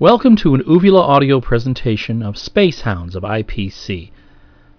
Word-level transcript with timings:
Welcome 0.00 0.36
to 0.36 0.54
an 0.54 0.62
Uvula 0.64 1.00
audio 1.00 1.40
presentation 1.40 2.22
of 2.22 2.38
Space 2.38 2.82
Hounds 2.82 3.16
of 3.16 3.24
IPC. 3.24 4.12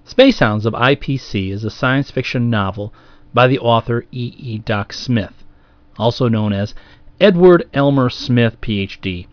Space 0.05 0.39
Hounds 0.39 0.65
of 0.65 0.73
IPC 0.73 1.51
is 1.51 1.65
a 1.65 1.69
science 1.69 2.09
fiction 2.09 2.49
novel 2.49 2.93
by 3.33 3.47
the 3.47 3.59
author 3.59 4.05
E. 4.13 4.33
E. 4.37 4.59
Doc 4.59 4.93
Smith, 4.93 5.43
also 5.97 6.29
known 6.29 6.53
as 6.53 6.73
Edward 7.19 7.67
Elmer 7.73 8.09
Smith, 8.09 8.61
Ph.D. 8.61 9.27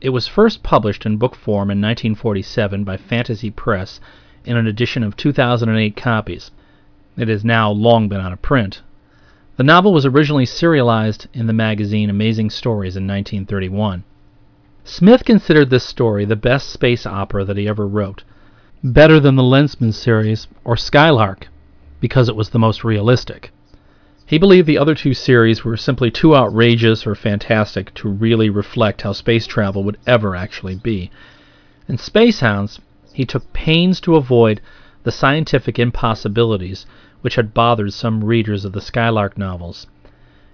It 0.00 0.08
was 0.08 0.26
first 0.26 0.64
published 0.64 1.06
in 1.06 1.16
book 1.16 1.36
form 1.36 1.70
in 1.70 1.80
1947 1.80 2.82
by 2.82 2.96
Fantasy 2.96 3.52
Press 3.52 4.00
in 4.44 4.56
an 4.56 4.66
edition 4.66 5.04
of 5.04 5.16
2008 5.16 5.94
copies. 5.94 6.50
It 7.16 7.28
has 7.28 7.44
now 7.44 7.70
long 7.70 8.08
been 8.08 8.20
out 8.20 8.32
of 8.32 8.42
print. 8.42 8.82
The 9.58 9.62
novel 9.62 9.92
was 9.92 10.04
originally 10.04 10.46
serialized 10.46 11.28
in 11.32 11.46
the 11.46 11.52
magazine 11.52 12.10
Amazing 12.10 12.50
Stories 12.50 12.96
in 12.96 13.06
1931. 13.06 14.02
Smith 14.92 15.24
considered 15.24 15.70
this 15.70 15.84
story 15.84 16.24
the 16.24 16.34
best 16.34 16.68
space 16.68 17.06
opera 17.06 17.44
that 17.44 17.56
he 17.56 17.68
ever 17.68 17.86
wrote, 17.86 18.24
better 18.82 19.20
than 19.20 19.36
the 19.36 19.42
Lensman 19.44 19.92
series 19.92 20.48
or 20.64 20.76
Skylark, 20.76 21.46
because 22.00 22.28
it 22.28 22.34
was 22.34 22.48
the 22.48 22.58
most 22.58 22.82
realistic. 22.82 23.52
He 24.26 24.36
believed 24.36 24.66
the 24.66 24.78
other 24.78 24.96
two 24.96 25.14
series 25.14 25.64
were 25.64 25.76
simply 25.76 26.10
too 26.10 26.34
outrageous 26.34 27.06
or 27.06 27.14
fantastic 27.14 27.94
to 27.94 28.08
really 28.08 28.50
reflect 28.50 29.02
how 29.02 29.12
space 29.12 29.46
travel 29.46 29.84
would 29.84 29.96
ever 30.08 30.34
actually 30.34 30.74
be. 30.74 31.12
In 31.86 31.96
Space 31.96 32.40
Hounds, 32.40 32.80
he 33.12 33.24
took 33.24 33.52
pains 33.52 34.00
to 34.00 34.16
avoid 34.16 34.60
the 35.04 35.12
scientific 35.12 35.78
impossibilities 35.78 36.84
which 37.20 37.36
had 37.36 37.54
bothered 37.54 37.92
some 37.92 38.24
readers 38.24 38.64
of 38.64 38.72
the 38.72 38.80
Skylark 38.80 39.38
novels. 39.38 39.86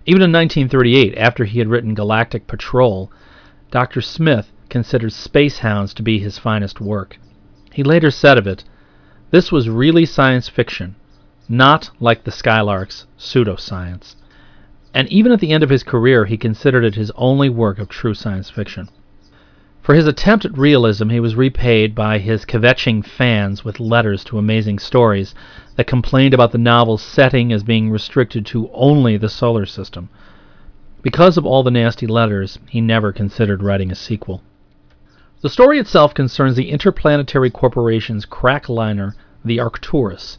Even 0.05 0.21
in 0.21 0.31
1938, 0.31 1.17
after 1.17 1.47
he 1.47 1.59
had 1.59 1.69
written 1.69 1.95
Galactic 1.95 2.47
Patrol, 2.47 3.11
Dr. 3.70 4.00
Smith 4.00 4.53
considered 4.69 5.12
Space 5.12 5.59
Hounds 5.59 5.92
to 5.95 6.03
be 6.03 6.19
his 6.19 6.39
finest 6.39 6.81
work. 6.81 7.19
He 7.72 7.83
later 7.83 8.11
said 8.11 8.39
of 8.39 8.47
it, 8.47 8.64
This 9.31 9.50
was 9.50 9.69
really 9.69 10.06
science 10.06 10.48
fiction, 10.48 10.95
not 11.48 11.91
like 11.98 12.25
the 12.25 12.31
Skylarks, 12.31 13.06
pseudoscience. 13.19 14.14
And 14.94 15.09
even 15.09 15.33
at 15.33 15.41
the 15.41 15.50
end 15.53 15.64
of 15.64 15.70
his 15.70 15.83
career, 15.83 16.27
he 16.27 16.37
considered 16.37 16.84
it 16.84 16.94
his 16.94 17.11
only 17.17 17.48
work 17.48 17.78
of 17.78 17.89
true 17.89 18.14
science 18.14 18.50
fiction. 18.50 18.89
For 19.83 19.94
his 19.94 20.06
attempt 20.06 20.44
at 20.44 20.56
realism, 20.56 21.11
he 21.11 21.20
was 21.20 21.37
repaid 21.37 21.94
by 21.94 22.19
his 22.19 22.44
kvetching 22.44 23.05
fans 23.05 23.64
with 23.64 23.78
letters 23.78 24.25
to 24.25 24.39
Amazing 24.39 24.78
Stories 24.78 25.34
that 25.77 25.87
complained 25.87 26.34
about 26.34 26.53
the 26.53 26.59
novel's 26.59 27.03
setting 27.03 27.53
as 27.53 27.62
being 27.62 27.91
restricted 27.91 28.47
to 28.47 28.70
only 28.72 29.16
the 29.16 29.28
solar 29.28 29.66
system. 29.66 30.09
Because 31.06 31.39
of 31.39 31.47
all 31.47 31.62
the 31.62 31.71
nasty 31.71 32.09
letters, 32.09 32.59
he 32.69 32.81
never 32.81 33.12
considered 33.12 33.62
writing 33.62 33.93
a 33.93 33.94
sequel. 33.94 34.43
The 35.41 35.49
story 35.49 35.78
itself 35.78 36.12
concerns 36.12 36.56
the 36.56 36.69
Interplanetary 36.72 37.49
Corporation's 37.49 38.25
crack 38.25 38.69
liner, 38.69 39.15
the 39.45 39.61
Arcturus. 39.61 40.37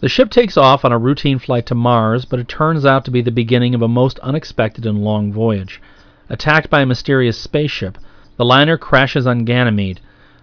The 0.00 0.08
ship 0.08 0.30
takes 0.30 0.56
off 0.56 0.84
on 0.84 0.90
a 0.90 0.98
routine 0.98 1.38
flight 1.38 1.66
to 1.66 1.76
Mars, 1.76 2.24
but 2.24 2.40
it 2.40 2.48
turns 2.48 2.84
out 2.84 3.04
to 3.04 3.12
be 3.12 3.22
the 3.22 3.30
beginning 3.30 3.72
of 3.72 3.82
a 3.82 3.86
most 3.86 4.18
unexpected 4.18 4.84
and 4.84 5.04
long 5.04 5.32
voyage. 5.32 5.80
Attacked 6.28 6.68
by 6.68 6.80
a 6.80 6.86
mysterious 6.86 7.38
spaceship, 7.38 7.96
the 8.36 8.44
liner 8.44 8.76
crashes 8.76 9.28
on 9.28 9.44
Ganymede. 9.44 10.00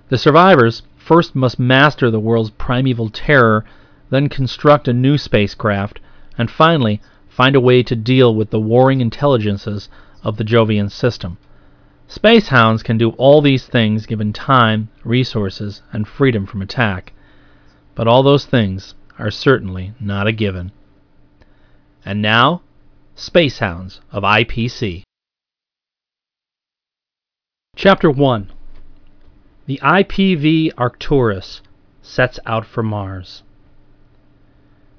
The 0.07 0.17
survivors 0.17 0.83
first 0.95 1.35
must 1.35 1.59
master 1.59 2.09
the 2.09 2.21
world's 2.21 2.51
primeval 2.51 3.09
terror, 3.09 3.65
then 4.11 4.29
construct 4.29 4.87
a 4.87 4.93
new 4.93 5.17
spacecraft, 5.17 5.99
and 6.37 6.49
finally 6.49 7.01
find 7.31 7.55
a 7.55 7.61
way 7.61 7.81
to 7.81 7.95
deal 7.95 8.35
with 8.35 8.49
the 8.49 8.59
warring 8.59 8.99
intelligences 8.99 9.87
of 10.21 10.35
the 10.35 10.43
Jovian 10.43 10.91
system. 10.91 11.37
Space 12.07 12.49
hounds 12.49 12.83
can 12.83 12.97
do 12.97 13.11
all 13.11 13.41
these 13.41 13.65
things 13.65 14.05
given 14.05 14.33
time, 14.33 14.89
resources, 15.05 15.81
and 15.93 16.05
freedom 16.05 16.45
from 16.45 16.61
attack. 16.61 17.13
But 17.95 18.05
all 18.05 18.21
those 18.21 18.45
things 18.45 18.95
are 19.17 19.31
certainly 19.31 19.93
not 19.97 20.27
a 20.27 20.33
given. 20.33 20.73
And 22.03 22.21
now, 22.21 22.63
Space 23.15 23.59
Hounds 23.59 24.01
of 24.11 24.23
IPC. 24.23 25.03
Chapter 27.77 28.11
1 28.11 28.51
The 29.67 29.79
IPV 29.81 30.71
Arcturus 30.77 31.61
sets 32.01 32.39
out 32.45 32.65
for 32.65 32.83
Mars. 32.83 33.43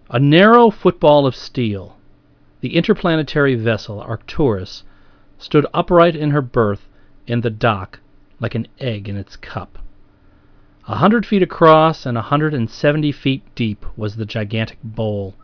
A 0.09 0.19
narrow 0.19 0.71
football 0.71 1.27
of 1.27 1.37
steel, 1.37 1.97
the 2.63 2.77
interplanetary 2.77 3.57
vessel 3.57 4.01
Arcturus 4.01 4.85
stood 5.37 5.67
upright 5.75 6.15
in 6.15 6.31
her 6.31 6.41
berth 6.41 6.89
in 7.27 7.41
the 7.41 7.51
dock 7.51 7.99
like 8.39 8.55
an 8.55 8.69
egg 8.79 9.09
in 9.09 9.17
its 9.17 9.35
cup. 9.35 9.81
A 10.87 10.95
hundred 10.95 11.27
feet 11.27 11.43
across 11.43 12.07
and 12.07 12.17
a 12.17 12.23
hundred 12.23 12.55
and 12.55 12.71
seventy 12.71 13.11
feet 13.11 13.43
deep 13.57 13.85
was 13.97 14.15
the 14.15 14.25
gigantic 14.25 14.79
bowl, 14.85 15.35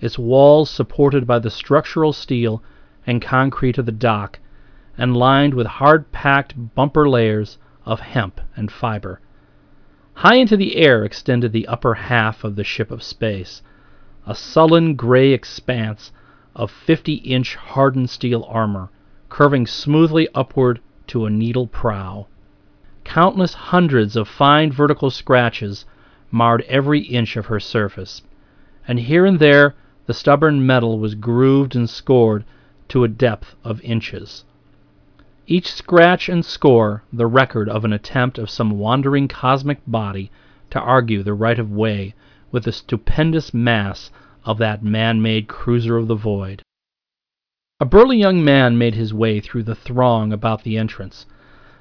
its 0.00 0.16
walls 0.16 0.70
supported 0.70 1.26
by 1.26 1.40
the 1.40 1.50
structural 1.50 2.12
steel 2.12 2.62
and 3.08 3.20
concrete 3.20 3.76
of 3.76 3.86
the 3.86 3.90
dock 3.90 4.38
and 4.96 5.16
lined 5.16 5.54
with 5.54 5.66
hard 5.66 6.12
packed 6.12 6.54
bumper 6.76 7.08
layers 7.08 7.58
of 7.84 7.98
hemp 7.98 8.40
and 8.54 8.70
fiber. 8.70 9.20
High 10.14 10.36
into 10.36 10.56
the 10.56 10.76
air 10.76 11.04
extended 11.04 11.50
the 11.50 11.66
upper 11.66 11.94
half 11.94 12.44
of 12.44 12.54
the 12.54 12.62
ship 12.62 12.92
of 12.92 13.02
space, 13.02 13.62
a 14.28 14.36
sullen 14.36 14.94
gray 14.94 15.32
expanse 15.32 16.12
of 16.54 16.70
50 16.70 17.14
inch 17.14 17.56
hardened 17.56 18.10
steel 18.10 18.44
armor, 18.48 18.90
curving 19.28 19.66
smoothly 19.66 20.28
upward 20.34 20.80
to 21.06 21.24
a 21.26 21.30
needle 21.30 21.66
prow. 21.66 22.26
Countless 23.04 23.54
hundreds 23.54 24.16
of 24.16 24.28
fine 24.28 24.70
vertical 24.70 25.10
scratches 25.10 25.84
marred 26.30 26.62
every 26.68 27.00
inch 27.00 27.36
of 27.36 27.46
her 27.46 27.60
surface, 27.60 28.22
and 28.86 29.00
here 29.00 29.24
and 29.24 29.38
there 29.38 29.74
the 30.06 30.14
stubborn 30.14 30.66
metal 30.66 30.98
was 30.98 31.14
grooved 31.14 31.74
and 31.74 31.88
scored 31.88 32.44
to 32.88 33.04
a 33.04 33.08
depth 33.08 33.54
of 33.64 33.80
inches 33.82 34.44
each 35.46 35.72
scratch 35.72 36.28
and 36.28 36.44
score 36.44 37.02
the 37.12 37.26
record 37.26 37.68
of 37.68 37.84
an 37.84 37.92
attempt 37.92 38.38
of 38.38 38.48
some 38.48 38.78
wandering 38.78 39.26
cosmic 39.26 39.80
body 39.86 40.30
to 40.70 40.78
argue 40.80 41.22
the 41.22 41.34
right 41.34 41.58
of 41.58 41.70
way 41.70 42.14
with 42.52 42.62
the 42.64 42.72
stupendous 42.72 43.52
mass 43.52 44.10
of 44.44 44.58
that 44.58 44.82
man 44.82 45.22
made 45.22 45.48
cruiser 45.48 45.96
of 45.96 46.08
the 46.08 46.14
void. 46.14 46.62
A 47.80 47.84
burly 47.84 48.16
young 48.16 48.44
man 48.44 48.78
made 48.78 48.94
his 48.94 49.12
way 49.12 49.40
through 49.40 49.64
the 49.64 49.74
throng 49.74 50.32
about 50.32 50.62
the 50.62 50.76
entrance, 50.76 51.26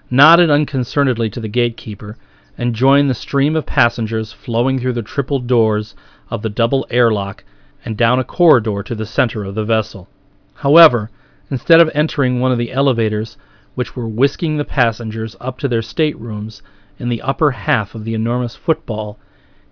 nodded 0.10 0.50
unconcernedly 0.50 1.30
to 1.30 1.40
the 1.40 1.48
gatekeeper, 1.48 2.18
and 2.58 2.76
joined 2.76 3.10
the 3.10 3.14
stream 3.14 3.56
of 3.56 3.66
passengers 3.66 4.34
flowing 4.34 4.80
through 4.80 4.94
the 4.94 5.02
triple 5.02 5.40
doors 5.40 5.96
of 6.30 6.42
the 6.42 6.50
double 6.50 6.86
airlock 6.90 7.44
and 7.86 7.98
down 7.98 8.20
a 8.20 8.24
corridor 8.24 8.84
to 8.84 8.96
the 8.96 9.06
center 9.06 9.44
of 9.44 9.56
the 9.56 9.66
vessel. 9.66 10.08
However, 10.56 11.10
instead 11.50 11.82
of 11.82 11.90
entering 11.94 12.40
one 12.40 12.52
of 12.52 12.58
the 12.58 12.72
elevators, 12.72 13.38
which 13.76 13.96
were 13.96 14.08
whisking 14.08 14.58
the 14.58 14.66
passengers 14.66 15.36
up 15.40 15.58
to 15.60 15.68
their 15.68 15.82
staterooms 15.82 16.62
in 17.00 17.10
the 17.10 17.22
upper 17.22 17.52
half 17.52 17.96
of 17.96 18.04
the 18.04 18.14
enormous 18.14 18.56
football, 18.56 19.18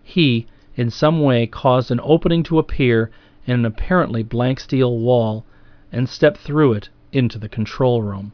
he, 0.01 0.47
in 0.79 0.89
some 0.89 1.21
way, 1.21 1.45
caused 1.45 1.91
an 1.91 1.99
opening 2.01 2.41
to 2.41 2.57
appear 2.57 3.11
in 3.45 3.53
an 3.53 3.65
apparently 3.65 4.23
blank 4.23 4.61
steel 4.61 4.97
wall 4.97 5.45
and 5.91 6.07
stepped 6.07 6.37
through 6.37 6.71
it 6.71 6.87
into 7.11 7.37
the 7.37 7.49
control 7.49 8.01
room. 8.01 8.31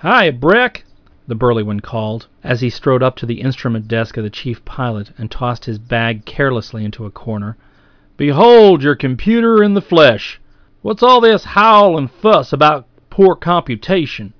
Hi, 0.00 0.30
Breck! 0.30 0.86
the 1.26 1.34
burly 1.34 1.62
one 1.62 1.80
called, 1.80 2.28
as 2.42 2.62
he 2.62 2.70
strode 2.70 3.02
up 3.02 3.14
to 3.16 3.26
the 3.26 3.42
instrument 3.42 3.88
desk 3.88 4.16
of 4.16 4.24
the 4.24 4.30
chief 4.30 4.64
pilot 4.64 5.12
and 5.18 5.30
tossed 5.30 5.66
his 5.66 5.78
bag 5.78 6.24
carelessly 6.24 6.82
into 6.82 7.04
a 7.04 7.10
corner. 7.10 7.58
Behold 8.16 8.82
your 8.82 8.94
computer 8.94 9.62
in 9.62 9.74
the 9.74 9.82
flesh. 9.82 10.40
What's 10.80 11.02
all 11.02 11.20
this 11.20 11.44
howl 11.44 11.98
and 11.98 12.10
fuss 12.10 12.54
about 12.54 12.86
poor 13.10 13.36
computation? 13.36 14.32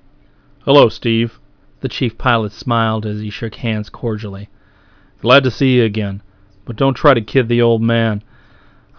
Hello, 0.65 0.89
Steve. 0.89 1.39
The 1.81 1.89
chief 1.89 2.17
pilot 2.17 2.51
smiled 2.51 3.05
as 3.05 3.21
he 3.21 3.29
shook 3.29 3.53
hands 3.53 3.91
cordially. 3.91 4.49
Glad 5.21 5.43
to 5.43 5.51
see 5.51 5.75
you 5.75 5.83
again, 5.83 6.23
but 6.65 6.75
don't 6.75 6.93
try 6.93 7.13
to 7.13 7.21
kid 7.21 7.47
the 7.47 7.61
old 7.61 7.81
man. 7.81 8.23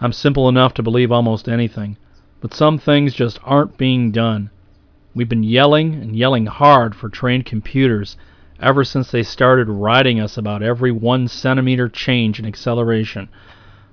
I'm 0.01 0.13
simple 0.13 0.49
enough 0.49 0.73
to 0.75 0.83
believe 0.83 1.11
almost 1.11 1.47
anything, 1.47 1.97
but 2.41 2.53
some 2.53 2.77
things 2.77 3.13
just 3.13 3.39
aren't 3.43 3.77
being 3.77 4.11
done. 4.11 4.49
We've 5.15 5.29
been 5.29 5.43
yelling 5.43 5.93
and 5.95 6.15
yelling 6.15 6.47
hard 6.47 6.95
for 6.95 7.07
trained 7.07 7.45
computers 7.45 8.17
ever 8.59 8.83
since 8.83 9.11
they 9.11 9.23
started 9.23 9.69
writing 9.69 10.19
us 10.19 10.37
about 10.37 10.63
every 10.63 10.91
one 10.91 11.27
centimeter 11.27 11.87
change 11.87 12.39
in 12.39 12.45
acceleration. 12.45 13.29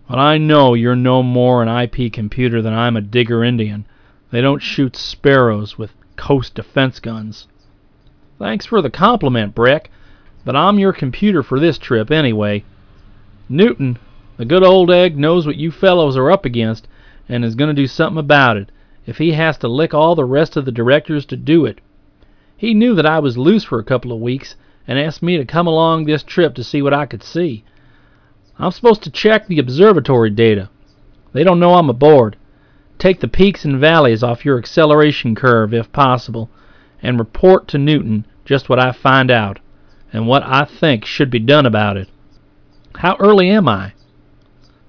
But 0.09 0.19
I 0.19 0.39
know 0.39 0.75
you're 0.75 0.97
no 0.97 1.23
more 1.23 1.63
an 1.63 1.69
IP 1.69 2.13
computer 2.13 2.63
than 2.63 2.73
I'm 2.73 2.97
a 2.97 3.01
digger 3.01 3.45
Indian. 3.45 3.85
They 4.31 4.41
don't 4.41 4.63
shoot 4.63 4.97
sparrows 4.97 5.77
with 5.77 5.93
coast 6.17 6.55
defense 6.55 7.01
guns. 7.01 7.47
Thanks 8.39 8.67
for 8.67 8.81
the 8.81 8.91
compliment, 8.91 9.55
Breck, 9.55 9.91
but 10.45 10.57
I'm 10.57 10.79
your 10.79 10.93
computer 10.93 11.43
for 11.43 11.61
this 11.61 11.79
trip 11.79 12.11
anyway. 12.11 12.65
Newton, 13.53 13.99
the 14.37 14.45
good 14.45 14.63
old 14.63 14.93
egg 14.93 15.19
knows 15.19 15.45
what 15.45 15.57
you 15.57 15.73
fellows 15.73 16.17
are 16.17 16.31
up 16.31 16.45
against 16.45 16.87
and 17.29 17.45
is 17.45 17.57
going 17.57 17.75
to 17.75 17.83
do 17.83 17.89
something 17.89 18.21
about 18.21 18.57
it 18.57 18.71
if 19.07 19.19
he 19.19 19.33
has 19.33 19.59
to 19.59 19.67
lick 19.67 19.93
all 19.93 20.15
the 20.15 20.25
rest 20.25 20.57
of 20.57 20.65
the 20.65 20.71
directors 20.71 21.27
to 21.27 21.37
do 21.37 21.67
it. 21.67 21.81
He 22.57 22.75
knew 22.75 22.95
that 22.95 23.07
I 23.07 23.19
was 23.19 23.37
loose 23.37 23.65
for 23.65 23.81
a 23.81 23.85
couple 23.85 24.13
of 24.13 24.21
weeks 24.21 24.55
and 24.87 25.01
asked 25.01 25.21
me 25.21 25.37
to 25.37 25.45
come 25.45 25.67
along 25.67 26.05
this 26.05 26.23
trip 26.23 26.55
to 26.55 26.63
see 26.63 26.81
what 26.81 26.95
I 26.95 27.07
could 27.07 27.25
see. 27.25 27.65
I'm 28.57 28.71
supposed 28.71 29.03
to 29.03 29.11
check 29.11 29.49
the 29.49 29.59
observatory 29.59 30.31
data. 30.31 30.71
They 31.33 31.43
don't 31.43 31.59
know 31.59 31.75
I'm 31.75 31.91
aboard. 31.91 32.37
Take 33.01 33.19
the 33.19 33.27
peaks 33.27 33.65
and 33.65 33.81
valleys 33.81 34.23
off 34.23 34.45
your 34.45 34.59
acceleration 34.59 35.35
curve 35.35 35.75
if 35.75 35.91
possible, 35.91 36.51
and 37.03 37.19
report 37.19 37.67
to 37.69 37.79
Newton 37.79 38.27
just 38.45 38.69
what 38.69 38.79
I 38.79 38.93
find 38.93 39.29
out 39.29 39.59
and 40.13 40.29
what 40.29 40.45
I 40.45 40.67
think 40.67 41.05
should 41.05 41.31
be 41.31 41.41
done 41.41 41.67
about 41.67 41.97
it. 41.97 42.09
How 43.01 43.17
early 43.19 43.49
am 43.49 43.67
I? 43.67 43.95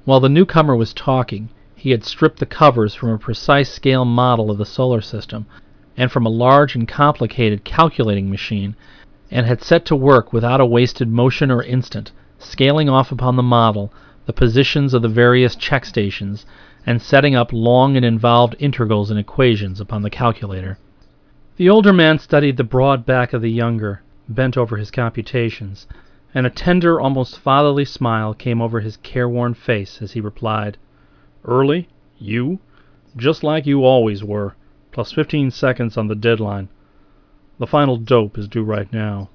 While 0.04 0.20
the 0.20 0.28
newcomer 0.28 0.76
was 0.76 0.94
talking, 0.94 1.48
he 1.76 1.92
had 1.92 2.04
stripped 2.04 2.40
the 2.40 2.46
covers 2.46 2.94
from 2.94 3.08
a 3.08 3.18
precise 3.18 3.70
scale 3.70 4.04
model 4.04 4.52
of 4.52 4.58
the 4.58 4.66
solar 4.66 5.00
system 5.00 5.46
and 5.96 6.12
from 6.12 6.26
a 6.26 6.30
large 6.30 6.76
and 6.76 6.86
complicated 6.86 7.64
calculating 7.64 8.30
machine, 8.30 8.76
and 9.32 9.46
had 9.46 9.64
set 9.64 9.86
to 9.86 9.96
work 9.96 10.34
without 10.34 10.60
a 10.60 10.66
wasted 10.66 11.08
motion 11.08 11.50
or 11.50 11.64
instant, 11.64 12.12
scaling 12.38 12.90
off 12.90 13.14
upon 13.14 13.38
the 13.38 13.44
model 13.44 13.94
the 14.26 14.34
positions 14.34 14.94
of 14.94 15.04
the 15.04 15.08
various 15.08 15.56
check 15.56 15.86
stations 15.86 16.46
and 16.86 17.02
setting 17.02 17.34
up 17.34 17.54
long 17.54 17.96
and 17.96 18.04
involved 18.04 18.58
integrals 18.60 19.10
and 19.10 19.22
equations 19.22 19.80
upon 19.80 20.02
the 20.02 20.10
calculator. 20.10 20.78
The 21.56 21.70
older 21.70 21.94
man 21.94 22.20
studied 22.20 22.58
the 22.58 22.66
broad 22.66 23.06
back 23.06 23.32
of 23.32 23.42
the 23.42 23.52
younger, 23.52 24.02
bent 24.28 24.58
over 24.58 24.76
his 24.76 24.92
computations, 24.92 25.88
and 26.34 26.46
a 26.46 26.50
tender, 26.50 27.00
almost 27.00 27.40
fatherly 27.40 27.86
smile 27.86 28.34
came 28.34 28.62
over 28.62 28.80
his 28.80 28.98
careworn 28.98 29.54
face 29.54 30.02
as 30.02 30.14
he 30.14 30.22
replied, 30.22 30.78
Early? 31.44 31.90
You? 32.18 32.60
Just 33.18 33.44
like 33.44 33.66
you 33.66 33.84
always 33.84 34.24
were, 34.24 34.56
plus 34.92 35.12
15 35.12 35.52
seconds 35.52 35.98
on 35.98 36.08
the 36.08 36.16
deadline. 36.16 36.70
The 37.60 37.68
final 37.68 37.98
dope 37.98 38.38
is 38.38 38.48
due 38.48 38.64
right 38.64 38.92
now. 38.94 39.30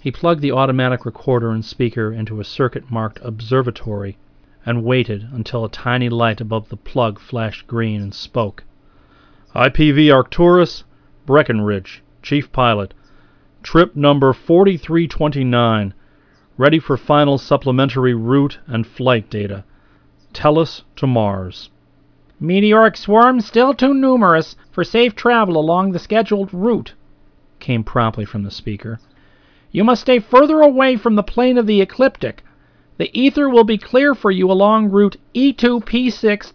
He 0.00 0.12
plugged 0.12 0.40
the 0.40 0.52
automatic 0.52 1.04
recorder 1.04 1.50
and 1.50 1.64
speaker 1.64 2.12
into 2.12 2.38
a 2.38 2.44
circuit 2.44 2.90
marked 2.90 3.18
Observatory 3.22 4.16
and 4.64 4.84
waited 4.84 5.28
until 5.32 5.64
a 5.64 5.68
tiny 5.68 6.08
light 6.08 6.40
above 6.40 6.68
the 6.68 6.76
plug 6.76 7.18
flashed 7.18 7.66
green 7.66 8.00
and 8.00 8.14
spoke. 8.14 8.64
IPV 9.54 10.12
Arcturus, 10.12 10.84
Breckenridge, 11.24 12.02
Chief 12.22 12.52
Pilot. 12.52 12.94
Trip 13.66 13.96
number 13.96 14.32
4329. 14.32 15.92
Ready 16.56 16.78
for 16.78 16.96
final 16.96 17.36
supplementary 17.36 18.14
route 18.14 18.60
and 18.68 18.86
flight 18.86 19.28
data. 19.28 19.64
Tellus 20.32 20.84
to 20.94 21.08
Mars. 21.08 21.68
Meteoric 22.38 22.96
swarms 22.96 23.44
still 23.44 23.74
too 23.74 23.92
numerous 23.92 24.54
for 24.70 24.84
safe 24.84 25.16
travel 25.16 25.56
along 25.56 25.90
the 25.90 25.98
scheduled 25.98 26.54
route, 26.54 26.94
came 27.58 27.82
promptly 27.82 28.24
from 28.24 28.44
the 28.44 28.52
speaker. 28.52 29.00
You 29.72 29.82
must 29.82 30.02
stay 30.02 30.20
further 30.20 30.60
away 30.60 30.94
from 30.94 31.16
the 31.16 31.24
plane 31.24 31.58
of 31.58 31.66
the 31.66 31.80
ecliptic. 31.80 32.44
The 32.98 33.10
ether 33.18 33.50
will 33.50 33.64
be 33.64 33.78
clear 33.78 34.14
for 34.14 34.30
you 34.30 34.48
along 34.48 34.92
route 34.92 35.16
E2P6 35.34 36.52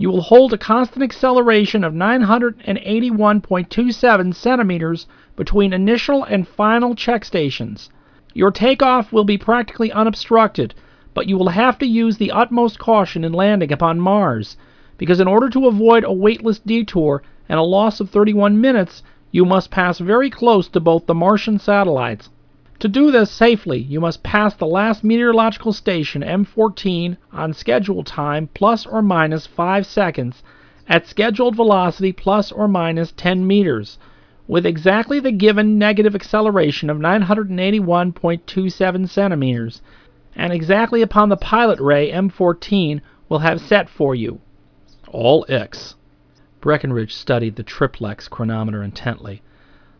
you 0.00 0.10
will 0.10 0.22
hold 0.22 0.50
a 0.50 0.56
constant 0.56 1.02
acceleration 1.02 1.84
of 1.84 1.92
981.27 1.92 4.34
centimeters 4.34 5.06
between 5.36 5.74
initial 5.74 6.24
and 6.24 6.48
final 6.48 6.94
check 6.94 7.22
stations. 7.22 7.90
Your 8.32 8.50
takeoff 8.50 9.12
will 9.12 9.24
be 9.24 9.36
practically 9.36 9.92
unobstructed, 9.92 10.74
but 11.12 11.28
you 11.28 11.36
will 11.36 11.50
have 11.50 11.76
to 11.80 11.86
use 11.86 12.16
the 12.16 12.32
utmost 12.32 12.78
caution 12.78 13.24
in 13.24 13.34
landing 13.34 13.70
upon 13.70 14.00
Mars, 14.00 14.56
because 14.96 15.20
in 15.20 15.28
order 15.28 15.50
to 15.50 15.66
avoid 15.66 16.04
a 16.04 16.12
weightless 16.14 16.60
detour 16.60 17.22
and 17.46 17.58
a 17.58 17.62
loss 17.62 18.00
of 18.00 18.08
31 18.08 18.58
minutes, 18.58 19.02
you 19.32 19.44
must 19.44 19.70
pass 19.70 19.98
very 19.98 20.30
close 20.30 20.66
to 20.68 20.80
both 20.80 21.04
the 21.04 21.12
Martian 21.12 21.58
satellites. 21.58 22.30
To 22.80 22.88
do 22.88 23.10
this 23.10 23.30
safely, 23.30 23.78
you 23.78 24.00
must 24.00 24.22
pass 24.22 24.54
the 24.54 24.66
last 24.66 25.04
meteorological 25.04 25.74
station, 25.74 26.22
M14, 26.22 27.18
on 27.30 27.52
schedule 27.52 28.02
time 28.02 28.48
plus 28.54 28.86
or 28.86 29.02
minus 29.02 29.46
5 29.46 29.84
seconds 29.84 30.42
at 30.88 31.06
scheduled 31.06 31.54
velocity 31.54 32.10
plus 32.10 32.50
or 32.50 32.68
minus 32.68 33.12
10 33.12 33.46
meters, 33.46 33.98
with 34.48 34.64
exactly 34.64 35.20
the 35.20 35.30
given 35.30 35.76
negative 35.76 36.14
acceleration 36.14 36.88
of 36.88 36.96
981.27 36.96 39.08
centimeters, 39.10 39.82
and 40.34 40.50
exactly 40.50 41.02
upon 41.02 41.28
the 41.28 41.36
pilot 41.36 41.78
ray 41.80 42.10
M14 42.10 43.02
will 43.28 43.40
have 43.40 43.60
set 43.60 43.90
for 43.90 44.14
you. 44.14 44.40
All 45.08 45.44
X. 45.50 45.96
Breckenridge 46.62 47.14
studied 47.14 47.56
the 47.56 47.62
triplex 47.62 48.26
chronometer 48.26 48.82
intently, 48.82 49.42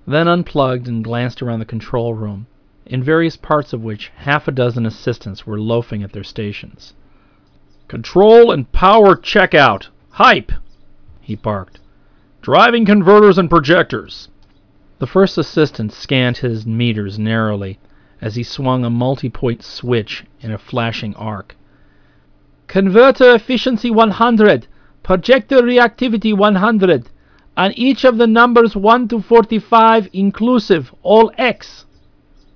then 0.06 0.26
unplugged 0.26 0.88
and 0.88 1.04
glanced 1.04 1.42
around 1.42 1.58
the 1.58 1.66
control 1.66 2.14
room 2.14 2.46
in 2.90 3.00
various 3.04 3.36
parts 3.36 3.72
of 3.72 3.84
which 3.84 4.10
half 4.16 4.48
a 4.48 4.50
dozen 4.50 4.84
assistants 4.84 5.46
were 5.46 5.60
loafing 5.60 6.02
at 6.02 6.12
their 6.12 6.24
stations. 6.24 6.92
Control 7.86 8.50
and 8.50 8.72
power 8.72 9.14
checkout! 9.14 9.86
Hype! 10.10 10.50
he 11.20 11.36
barked. 11.36 11.78
Driving 12.42 12.84
converters 12.84 13.38
and 13.38 13.48
projectors! 13.48 14.28
The 14.98 15.06
first 15.06 15.38
assistant 15.38 15.92
scanned 15.92 16.38
his 16.38 16.66
meters 16.66 17.16
narrowly 17.16 17.78
as 18.20 18.34
he 18.34 18.42
swung 18.42 18.84
a 18.84 18.90
multi 18.90 19.30
point 19.30 19.62
switch 19.62 20.24
in 20.40 20.50
a 20.50 20.58
flashing 20.58 21.14
arc. 21.14 21.54
Converter 22.66 23.36
efficiency 23.36 23.92
100, 23.92 24.66
projector 25.04 25.62
reactivity 25.62 26.36
100, 26.36 27.08
on 27.56 27.72
each 27.72 28.04
of 28.04 28.18
the 28.18 28.26
numbers 28.26 28.74
1 28.74 29.06
to 29.08 29.20
45 29.20 30.08
inclusive, 30.12 30.92
all 31.04 31.30
X. 31.38 31.86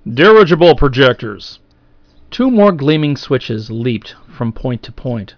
Dirigible 0.07 0.75
projectors. 0.75 1.57
Two 2.29 2.51
more 2.51 2.71
gleaming 2.71 3.17
switches 3.17 3.71
leaped 3.71 4.13
from 4.37 4.51
point 4.51 4.83
to 4.83 4.91
point. 4.91 5.33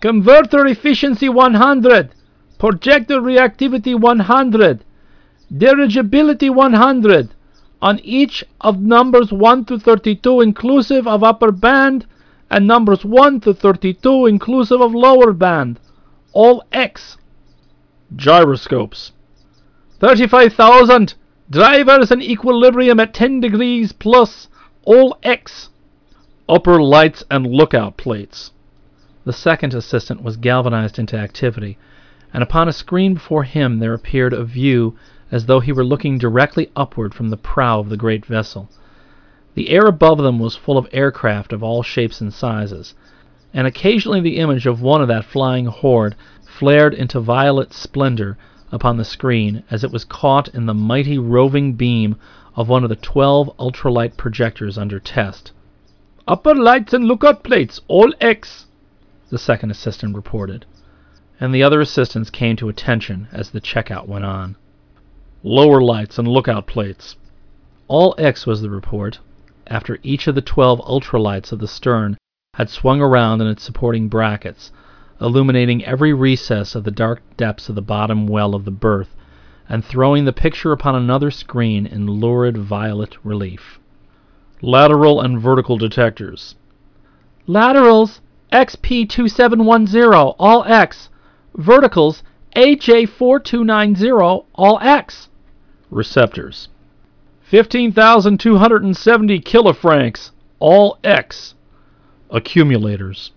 Converter 0.00 0.66
efficiency 0.66 1.28
100. 1.28 2.10
Projector 2.58 3.20
reactivity 3.20 3.94
100. 3.98 4.84
Dirigibility 5.52 6.50
100. 6.50 7.34
On 7.80 8.00
each 8.00 8.44
of 8.60 8.80
numbers 8.80 9.30
1 9.30 9.64
to 9.66 9.78
32 9.78 10.40
inclusive 10.40 11.06
of 11.06 11.22
upper 11.22 11.52
band 11.52 12.04
and 12.50 12.66
numbers 12.66 13.04
1 13.04 13.40
to 13.42 13.54
32 13.54 14.26
inclusive 14.26 14.80
of 14.80 14.92
lower 14.92 15.32
band. 15.32 15.78
All 16.32 16.64
X. 16.72 17.16
Gyroscopes. 18.16 19.12
35,000. 20.00 21.14
Drivers 21.50 22.10
in 22.10 22.22
equilibrium 22.22 22.98
at 23.00 23.12
10 23.12 23.40
degrees 23.40 23.92
plus, 23.92 24.48
all 24.84 25.18
X. 25.22 25.68
Upper 26.48 26.82
lights 26.82 27.22
and 27.30 27.46
lookout 27.46 27.98
plates. 27.98 28.52
The 29.26 29.32
second 29.34 29.74
assistant 29.74 30.22
was 30.22 30.38
galvanized 30.38 30.98
into 30.98 31.18
activity, 31.18 31.76
and 32.32 32.42
upon 32.42 32.66
a 32.66 32.72
screen 32.72 33.12
before 33.12 33.44
him 33.44 33.78
there 33.78 33.92
appeared 33.92 34.32
a 34.32 34.42
view 34.42 34.96
as 35.30 35.44
though 35.44 35.60
he 35.60 35.70
were 35.70 35.84
looking 35.84 36.16
directly 36.16 36.70
upward 36.74 37.12
from 37.12 37.28
the 37.28 37.36
prow 37.36 37.78
of 37.78 37.90
the 37.90 37.98
great 37.98 38.24
vessel. 38.24 38.70
The 39.54 39.68
air 39.68 39.84
above 39.84 40.18
them 40.18 40.38
was 40.38 40.56
full 40.56 40.78
of 40.78 40.88
aircraft 40.92 41.52
of 41.52 41.62
all 41.62 41.82
shapes 41.82 42.22
and 42.22 42.32
sizes, 42.32 42.94
and 43.52 43.66
occasionally 43.66 44.22
the 44.22 44.38
image 44.38 44.64
of 44.64 44.80
one 44.80 45.02
of 45.02 45.08
that 45.08 45.26
flying 45.26 45.66
horde 45.66 46.14
flared 46.42 46.94
into 46.94 47.20
violet 47.20 47.74
splendor 47.74 48.38
upon 48.74 48.96
the 48.96 49.04
screen 49.04 49.62
as 49.70 49.84
it 49.84 49.92
was 49.92 50.04
caught 50.04 50.48
in 50.48 50.66
the 50.66 50.74
mighty 50.74 51.16
roving 51.16 51.74
beam 51.74 52.16
of 52.56 52.68
one 52.68 52.82
of 52.82 52.90
the 52.90 52.96
12 52.96 53.56
ultralight 53.56 54.16
projectors 54.16 54.76
under 54.76 54.98
test. 54.98 55.52
Upper 56.26 56.56
lights 56.56 56.92
and 56.92 57.04
lookout 57.04 57.44
plates, 57.44 57.80
all 57.86 58.12
X, 58.20 58.66
the 59.30 59.38
second 59.38 59.70
assistant 59.70 60.16
reported, 60.16 60.66
and 61.38 61.54
the 61.54 61.62
other 61.62 61.80
assistants 61.80 62.30
came 62.30 62.56
to 62.56 62.68
attention 62.68 63.28
as 63.30 63.50
the 63.50 63.60
checkout 63.60 64.08
went 64.08 64.24
on. 64.24 64.56
Lower 65.44 65.80
lights 65.80 66.18
and 66.18 66.26
lookout 66.26 66.66
plates. 66.66 67.14
All 67.86 68.16
X 68.18 68.44
was 68.44 68.60
the 68.60 68.70
report, 68.70 69.20
after 69.68 70.00
each 70.02 70.26
of 70.26 70.34
the 70.34 70.42
12 70.42 70.80
ultralights 70.80 71.52
of 71.52 71.60
the 71.60 71.68
stern 71.68 72.16
had 72.54 72.68
swung 72.68 73.00
around 73.00 73.40
in 73.40 73.46
its 73.46 73.62
supporting 73.62 74.08
brackets 74.08 74.72
illuminating 75.20 75.84
every 75.84 76.12
recess 76.12 76.74
of 76.74 76.84
the 76.84 76.90
dark 76.90 77.22
depths 77.36 77.68
of 77.68 77.74
the 77.74 77.82
bottom 77.82 78.26
well 78.26 78.54
of 78.54 78.64
the 78.64 78.70
berth, 78.70 79.14
and 79.68 79.84
throwing 79.84 80.24
the 80.24 80.32
picture 80.32 80.72
upon 80.72 80.94
another 80.94 81.30
screen 81.30 81.86
in 81.86 82.06
lurid 82.06 82.56
violet 82.56 83.16
relief. 83.24 83.78
Lateral 84.60 85.20
and 85.20 85.40
vertical 85.40 85.78
detectors. 85.78 86.56
Laterals 87.46 88.20
XP2710, 88.52 90.34
all 90.38 90.64
X. 90.64 91.08
Verticals 91.56 92.22
AJ4290, 92.56 94.44
all 94.54 94.78
X. 94.80 95.28
Receptors. 95.90 96.68
15,270 97.42 99.40
kilofrancs, 99.40 100.30
all 100.60 100.98
X. 101.02 101.54
Accumulators. 102.30 103.32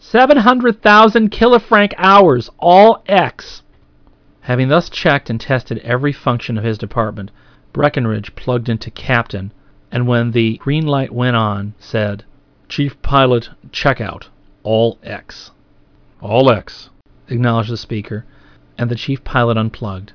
700,000 0.00 1.30
kilofranc 1.30 1.92
hours, 1.98 2.48
all 2.58 3.02
X. 3.06 3.62
Having 4.42 4.68
thus 4.68 4.88
checked 4.88 5.28
and 5.28 5.40
tested 5.40 5.78
every 5.78 6.12
function 6.12 6.56
of 6.56 6.64
his 6.64 6.78
department, 6.78 7.30
Breckenridge 7.72 8.34
plugged 8.34 8.68
into 8.68 8.90
Captain, 8.90 9.52
and 9.90 10.06
when 10.06 10.30
the 10.30 10.56
green 10.58 10.86
light 10.86 11.12
went 11.12 11.36
on, 11.36 11.74
said, 11.78 12.24
Chief 12.68 13.00
Pilot, 13.02 13.50
check 13.72 14.00
out. 14.00 14.28
All 14.62 14.98
X. 15.02 15.50
All 16.22 16.50
X, 16.50 16.90
acknowledged 17.28 17.70
the 17.70 17.76
speaker, 17.76 18.24
and 18.78 18.90
the 18.90 18.94
chief 18.94 19.22
pilot 19.24 19.58
unplugged. 19.58 20.12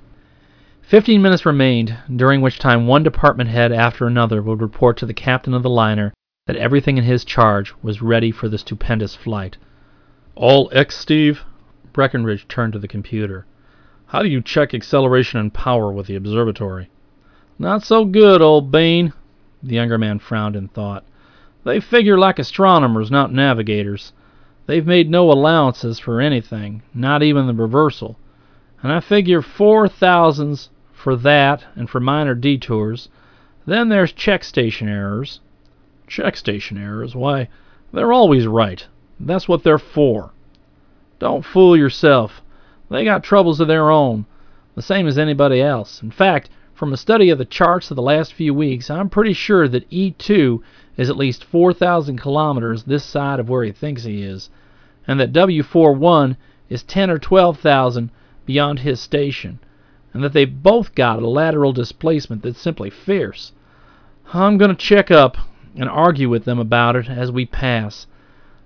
Fifteen 0.82 1.22
minutes 1.22 1.46
remained, 1.46 1.98
during 2.16 2.42
which 2.42 2.58
time 2.58 2.88
one 2.88 3.04
department 3.04 3.50
head 3.50 3.72
after 3.72 4.08
another 4.08 4.42
would 4.42 4.62
report 4.62 4.98
to 4.98 5.06
the 5.06 5.14
captain 5.14 5.54
of 5.54 5.62
the 5.62 5.70
liner 5.70 6.14
that 6.48 6.56
everything 6.56 6.98
in 6.98 7.04
his 7.04 7.24
charge 7.24 7.74
was 7.84 8.02
ready 8.02 8.32
for 8.32 8.50
the 8.50 8.58
stupendous 8.58 9.16
flight. 9.16 9.58
All 10.36 10.68
X, 10.74 10.98
Steve? 10.98 11.44
Breckenridge 11.92 12.48
turned 12.48 12.74
to 12.74 12.80
the 12.80 12.88
computer. 12.88 13.46
How 14.08 14.24
do 14.24 14.30
you 14.30 14.42
check 14.42 14.74
acceleration 14.74 15.40
and 15.40 15.54
power 15.54 15.92
with 15.92 16.08
the 16.08 16.16
observatory? 16.16 16.90
Not 17.60 17.84
so 17.84 18.04
good, 18.04 18.42
old 18.42 18.72
Bain. 18.72 19.14
The 19.62 19.76
younger 19.76 20.00
man 20.00 20.18
frowned 20.18 20.56
in 20.56 20.70
thought. 20.70 21.06
They 21.64 21.80
figure 21.80 22.18
like 22.18 22.40
astronomers, 22.40 23.12
not 23.12 23.32
navigators. 23.32 24.12
They've 24.66 24.88
made 24.88 25.08
no 25.08 25.32
allowances 25.32 26.00
for 26.00 26.20
anything, 26.20 26.82
not 26.96 27.22
even 27.22 27.46
the 27.46 27.54
reversal. 27.54 28.18
And 28.82 28.92
I 28.92 29.02
figure 29.02 29.44
four 29.44 29.88
thousands 29.88 30.72
for 30.92 31.16
that 31.18 31.64
and 31.76 31.88
for 31.88 32.00
minor 32.00 32.34
detours. 32.34 33.08
Then 33.68 33.90
there's 33.90 34.12
check 34.12 34.44
station 34.44 34.90
errors. 34.90 35.42
Check 36.08 36.36
station 36.38 36.78
errors? 36.78 37.16
Why, 37.16 37.50
they're 37.94 38.14
always 38.14 38.48
right. 38.48 38.88
That's 39.26 39.48
what 39.48 39.64
they're 39.64 39.80
for. 39.80 40.32
Don't 41.20 41.46
fool 41.46 41.78
yourself. 41.78 42.42
They 42.90 43.06
got 43.06 43.24
troubles 43.24 43.60
of 43.60 43.68
their 43.68 43.90
own, 43.90 44.26
the 44.76 44.82
same 44.82 45.08
as 45.08 45.18
anybody 45.18 45.62
else. 45.62 46.04
In 46.04 46.12
fact, 46.12 46.50
from 46.74 46.92
a 46.92 46.98
study 46.98 47.30
of 47.30 47.38
the 47.38 47.46
charts 47.46 47.90
of 47.92 47.96
the 47.96 48.02
last 48.02 48.34
few 48.34 48.54
weeks, 48.54 48.90
I'm 48.90 49.10
pretty 49.10 49.34
sure 49.34 49.68
that 49.68 49.90
E2 49.90 50.62
is 50.98 51.10
at 51.10 51.18
least 51.18 51.44
4,000 51.44 52.18
kilometers 52.18 52.84
this 52.84 53.04
side 53.04 53.40
of 53.40 53.50
where 53.50 53.64
he 53.64 53.72
thinks 53.72 54.04
he 54.04 54.24
is, 54.24 54.50
and 55.08 55.20
that 55.20 55.32
W41 55.32 56.36
is 56.70 56.84
10 56.84 57.10
or 57.10 57.20
12,000 57.20 58.12
beyond 58.46 58.80
his 58.80 59.00
station, 59.00 59.60
and 60.14 60.24
that 60.24 60.34
they've 60.34 60.62
both 60.62 60.94
got 60.94 61.24
a 61.24 61.28
lateral 61.28 61.72
displacement 61.72 62.42
that's 62.42 62.60
simply 62.60 62.90
fierce. 62.90 63.54
I'm 64.34 64.58
going 64.58 64.72
to 64.72 64.76
check 64.76 65.10
up 65.10 65.38
and 65.76 65.90
argue 65.90 66.30
with 66.30 66.46
them 66.46 66.60
about 66.60 66.96
it 66.96 67.10
as 67.10 67.32
we 67.32 67.46
pass. 67.46 68.08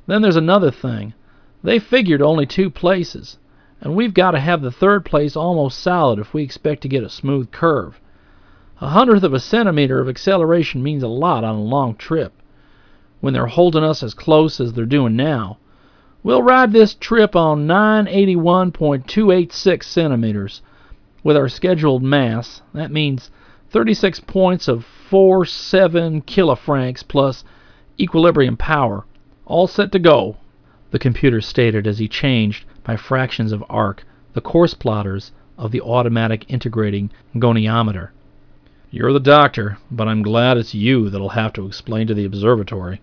Then 0.07 0.21
there's 0.21 0.37
another 0.37 0.71
thing. 0.71 1.13
They 1.63 1.79
figured 1.79 2.21
only 2.21 2.45
two 2.45 2.69
places, 2.69 3.37
and 3.81 3.95
we've 3.95 4.13
got 4.13 4.31
to 4.31 4.39
have 4.39 4.61
the 4.61 4.71
third 4.71 5.03
place 5.03 5.35
almost 5.35 5.79
solid 5.79 6.17
if 6.17 6.33
we 6.33 6.43
expect 6.43 6.81
to 6.83 6.87
get 6.87 7.03
a 7.03 7.09
smooth 7.09 7.51
curve. 7.51 7.99
A 8.79 8.89
hundredth 8.89 9.23
of 9.23 9.33
a 9.33 9.39
centimeter 9.39 9.99
of 9.99 10.07
acceleration 10.07 10.83
means 10.83 11.03
a 11.03 11.07
lot 11.07 11.43
on 11.43 11.55
a 11.55 11.61
long 11.61 11.95
trip. 11.95 12.31
When 13.19 13.33
they're 13.33 13.47
holding 13.47 13.83
us 13.83 14.03
as 14.03 14.13
close 14.13 14.61
as 14.61 14.73
they're 14.73 14.85
doing 14.85 15.15
now, 15.15 15.57
we'll 16.21 16.43
ride 16.43 16.71
this 16.71 16.93
trip 16.93 17.35
on 17.35 17.67
981.286 17.67 19.83
centimeters. 19.83 20.61
With 21.23 21.35
our 21.35 21.49
scheduled 21.49 22.03
mass, 22.03 22.61
that 22.73 22.91
means 22.91 23.31
36 23.71 24.19
points 24.21 24.67
of 24.67 24.85
47 25.09 26.21
kilofrancs 26.21 27.05
plus 27.05 27.43
equilibrium 27.99 28.55
power, 28.55 29.05
all 29.47 29.65
set 29.65 29.91
to 29.93 29.99
go, 29.99 30.35
the 30.91 30.99
computer 30.99 31.39
stated 31.41 31.87
as 31.87 31.99
he 31.99 32.07
changed, 32.07 32.65
by 32.83 32.95
fractions 32.95 33.51
of 33.51 33.63
arc, 33.69 34.05
the 34.33 34.41
course 34.41 34.73
plotters 34.73 35.31
of 35.57 35.71
the 35.71 35.81
automatic 35.81 36.45
integrating 36.49 37.09
goniometer. 37.35 38.09
You're 38.91 39.13
the 39.13 39.19
doctor, 39.19 39.77
but 39.89 40.07
I'm 40.07 40.21
glad 40.21 40.57
it's 40.57 40.73
you 40.73 41.09
that'll 41.09 41.29
have 41.29 41.53
to 41.53 41.65
explain 41.65 42.07
to 42.07 42.13
the 42.13 42.25
observatory. 42.25 43.01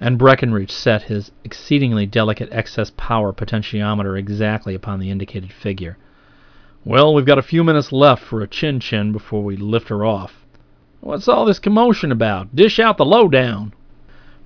And 0.00 0.18
Breckenridge 0.18 0.70
set 0.70 1.02
his 1.02 1.30
exceedingly 1.44 2.06
delicate 2.06 2.48
excess 2.50 2.90
power 2.96 3.32
potentiometer 3.32 4.18
exactly 4.18 4.74
upon 4.74 4.98
the 4.98 5.10
indicated 5.10 5.52
figure. 5.52 5.96
Well, 6.84 7.14
we've 7.14 7.26
got 7.26 7.38
a 7.38 7.42
few 7.42 7.62
minutes 7.62 7.92
left 7.92 8.22
for 8.22 8.40
a 8.40 8.48
chin 8.48 8.80
chin 8.80 9.12
before 9.12 9.44
we 9.44 9.56
lift 9.56 9.88
her 9.88 10.04
off. 10.04 10.44
What's 11.00 11.28
all 11.28 11.44
this 11.44 11.58
commotion 11.58 12.10
about? 12.10 12.56
Dish 12.56 12.78
out 12.78 12.96
the 12.96 13.04
lowdown. 13.04 13.74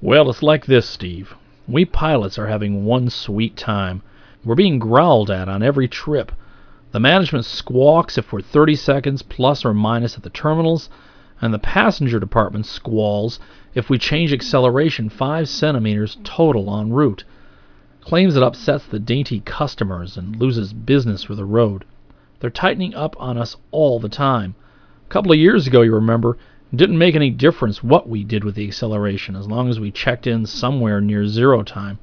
Well, 0.03 0.29
it's 0.29 0.43
like 0.43 0.67
this, 0.67 0.87
Steve. 0.87 1.35
We 1.67 1.87
pilots 1.87 2.39
are 2.39 2.49
having 2.49 2.85
one 2.85 3.09
sweet 3.09 3.57
time. 3.57 4.03
We're 4.45 4.55
being 4.55 4.79
growled 4.79 5.31
at 5.31 5.49
on 5.49 5.63
every 5.63 5.89
trip. 5.89 6.33
The 6.93 7.01
management 7.01 7.47
squawks 7.47 8.19
if 8.19 8.31
we're 8.31 8.43
30 8.43 8.77
seconds 8.77 9.23
plus 9.23 9.65
or 9.65 9.73
minus 9.73 10.15
at 10.15 10.23
the 10.23 10.29
terminals, 10.29 10.91
and 11.41 11.53
the 11.53 11.59
passenger 11.59 12.21
department 12.21 12.67
squalls 12.67 13.41
if 13.75 13.89
we 13.89 13.97
change 13.97 14.35
acceleration 14.35 15.09
5 15.09 15.49
centimeters 15.49 16.19
total 16.23 16.79
en 16.79 16.91
route. 16.93 17.25
Claims 18.03 18.37
it 18.37 18.43
upsets 18.43 18.85
the 18.87 18.99
dainty 18.99 19.41
customers 19.41 20.19
and 20.19 20.37
loses 20.37 20.75
business 20.75 21.25
for 21.25 21.35
the 21.35 21.47
road. 21.47 21.87
They're 22.41 22.51
tightening 22.51 22.95
up 22.95 23.17
on 23.19 23.39
us 23.39 23.57
all 23.71 23.99
the 23.99 24.11
time. 24.11 24.57
A 25.07 25.09
couple 25.09 25.33
of 25.33 25.39
years 25.39 25.67
ago, 25.67 25.81
you 25.81 25.95
remember, 25.95 26.37
didn't 26.75 26.99
make 26.99 27.15
any 27.15 27.31
difference 27.31 27.83
what 27.83 28.09
we 28.09 28.25
did 28.25 28.43
with 28.43 28.57
the 28.57 28.67
acceleration 28.67 29.37
as 29.37 29.47
long 29.47 29.69
as 29.69 29.79
we 29.79 29.91
checked 29.91 30.27
in 30.27 30.47
somewhere 30.47 31.01
near 31.01 31.27
zero 31.27 31.63
time. 31.63 31.99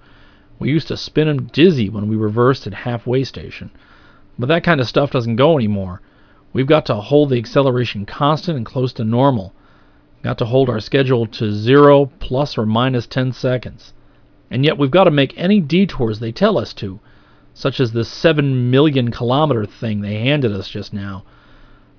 We 0.58 0.70
used 0.70 0.88
to 0.88 0.98
spin 0.98 1.28
'em 1.28 1.48
dizzy 1.52 1.90
when 1.90 2.08
we 2.08 2.16
reversed 2.16 2.66
at 2.66 2.74
halfway 2.74 3.26
station. 3.26 3.72
But 4.40 4.48
that 4.48 4.64
kind 4.64 4.80
of 4.80 4.88
stuff 4.88 5.12
doesn't 5.12 5.36
go 5.36 5.58
anymore. 5.58 6.02
We've 6.54 6.68
got 6.68 6.86
to 6.86 6.96
hold 6.96 7.30
the 7.30 7.38
acceleration 7.38 8.06
constant 8.06 8.56
and 8.56 8.66
close 8.66 8.94
to 8.94 9.04
normal. 9.04 9.54
Got 10.24 10.38
to 10.38 10.46
hold 10.46 10.70
our 10.70 10.80
schedule 10.80 11.26
to 11.26 11.52
zero 11.52 12.06
plus 12.20 12.58
or 12.58 12.66
minus 12.66 13.06
10 13.06 13.34
seconds. 13.34 13.92
And 14.50 14.64
yet 14.64 14.78
we've 14.78 14.92
got 14.92 15.04
to 15.04 15.12
make 15.12 15.34
any 15.36 15.60
detours 15.60 16.20
they 16.20 16.32
tell 16.32 16.58
us 16.58 16.74
to, 16.76 17.00
such 17.54 17.80
as 17.80 17.92
this 17.92 18.08
7 18.08 18.72
million 18.72 19.12
kilometer 19.12 19.66
thing 19.66 20.00
they 20.00 20.20
handed 20.20 20.54
us 20.54 20.70
just 20.70 20.94
now. 20.94 21.26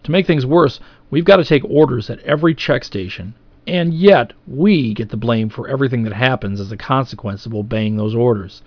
To 0.05 0.11
make 0.11 0.27
things 0.27 0.47
worse, 0.47 0.81
we've 1.11 1.25
got 1.25 1.37
to 1.37 1.45
take 1.45 1.65
orders 1.65 2.09
at 2.09 2.19
every 2.21 2.55
check 2.55 2.85
station, 2.85 3.35
and 3.67 3.93
yet 3.95 4.33
we 4.47 4.95
get 4.95 5.09
the 5.11 5.17
blame 5.17 5.49
for 5.49 5.69
everything 5.69 6.03
that 6.03 6.13
happens 6.13 6.61
as 6.61 6.73
a 6.73 6.77
consequence 6.77 7.47
of 7.47 7.55
obeying 7.55 7.97
those 7.97 8.15
orders 8.15 8.63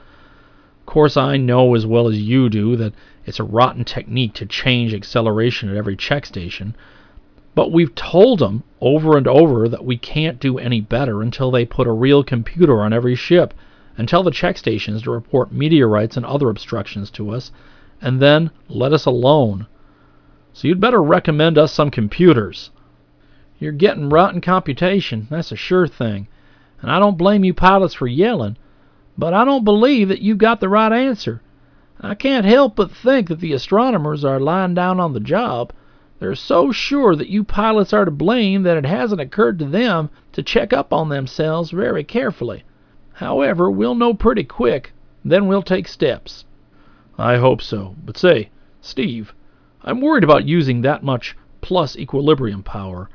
Of 0.81 0.85
course, 0.85 1.17
I 1.17 1.37
know 1.37 1.75
as 1.75 1.85
well 1.85 2.07
as 2.07 2.21
you 2.21 2.49
do 2.49 2.75
that 2.75 2.93
it's 3.25 3.39
a 3.39 3.43
rotten 3.43 3.83
technique 3.83 4.33
to 4.35 4.45
change 4.45 4.93
acceleration 4.93 5.69
at 5.69 5.75
every 5.75 5.95
check 5.95 6.25
station, 6.25 6.75
but 7.55 7.71
we've 7.71 7.95
told 7.95 8.39
them 8.39 8.63
over 8.81 9.17
and 9.17 9.27
over 9.27 9.67
that 9.67 9.83
we 9.83 9.97
can't 9.97 10.39
do 10.39 10.59
any 10.59 10.79
better 10.79 11.21
until 11.21 11.49
they 11.49 11.65
put 11.65 11.87
a 11.87 11.91
real 11.91 12.23
computer 12.23 12.81
on 12.81 12.93
every 12.93 13.15
ship 13.15 13.53
and 13.97 14.07
tell 14.07 14.21
the 14.21 14.31
check 14.31 14.57
stations 14.57 15.01
to 15.01 15.11
report 15.11 15.51
meteorites 15.51 16.15
and 16.15 16.25
other 16.25 16.49
obstructions 16.49 17.09
to 17.09 17.31
us, 17.31 17.51
and 17.99 18.21
then 18.21 18.51
let 18.69 18.93
us 18.93 19.05
alone. 19.05 19.65
So 20.57 20.67
you'd 20.67 20.79
better 20.79 21.03
recommend 21.03 21.59
us 21.59 21.71
some 21.71 21.91
computers. 21.91 22.71
You're 23.59 23.71
getting 23.71 24.09
rotten 24.09 24.41
computation, 24.41 25.27
that's 25.29 25.51
a 25.51 25.55
sure 25.55 25.87
thing. 25.87 26.27
And 26.81 26.89
I 26.89 26.97
don't 26.97 27.15
blame 27.15 27.43
you 27.43 27.53
pilots 27.53 27.93
for 27.93 28.07
yelling. 28.07 28.57
But 29.19 29.35
I 29.35 29.45
don't 29.45 29.63
believe 29.63 30.07
that 30.07 30.23
you've 30.23 30.39
got 30.39 30.59
the 30.59 30.67
right 30.67 30.91
answer. 30.91 31.43
I 32.01 32.15
can't 32.15 32.43
help 32.43 32.75
but 32.75 32.89
think 32.89 33.27
that 33.27 33.39
the 33.39 33.53
astronomers 33.53 34.25
are 34.25 34.39
lying 34.39 34.73
down 34.73 34.99
on 34.99 35.13
the 35.13 35.19
job. 35.19 35.73
They're 36.17 36.33
so 36.33 36.71
sure 36.71 37.15
that 37.15 37.29
you 37.29 37.43
pilots 37.43 37.93
are 37.93 38.05
to 38.05 38.09
blame 38.09 38.63
that 38.63 38.77
it 38.77 38.85
hasn't 38.87 39.21
occurred 39.21 39.59
to 39.59 39.65
them 39.65 40.09
to 40.31 40.41
check 40.41 40.73
up 40.73 40.91
on 40.91 41.09
themselves 41.09 41.69
very 41.69 42.03
carefully. 42.03 42.63
However, 43.13 43.69
we'll 43.69 43.93
know 43.93 44.15
pretty 44.15 44.43
quick, 44.43 44.91
then 45.23 45.45
we'll 45.45 45.61
take 45.61 45.87
steps. 45.87 46.45
I 47.15 47.35
hope 47.35 47.61
so. 47.61 47.95
But 48.03 48.17
say, 48.17 48.49
Steve, 48.81 49.35
I'm 49.87 50.01
worried 50.01 50.25
about 50.25 50.45
using 50.45 50.81
that 50.81 51.01
much 51.01 51.33
plus 51.61 51.95
equilibrium 51.95 52.61
power. 52.61 53.09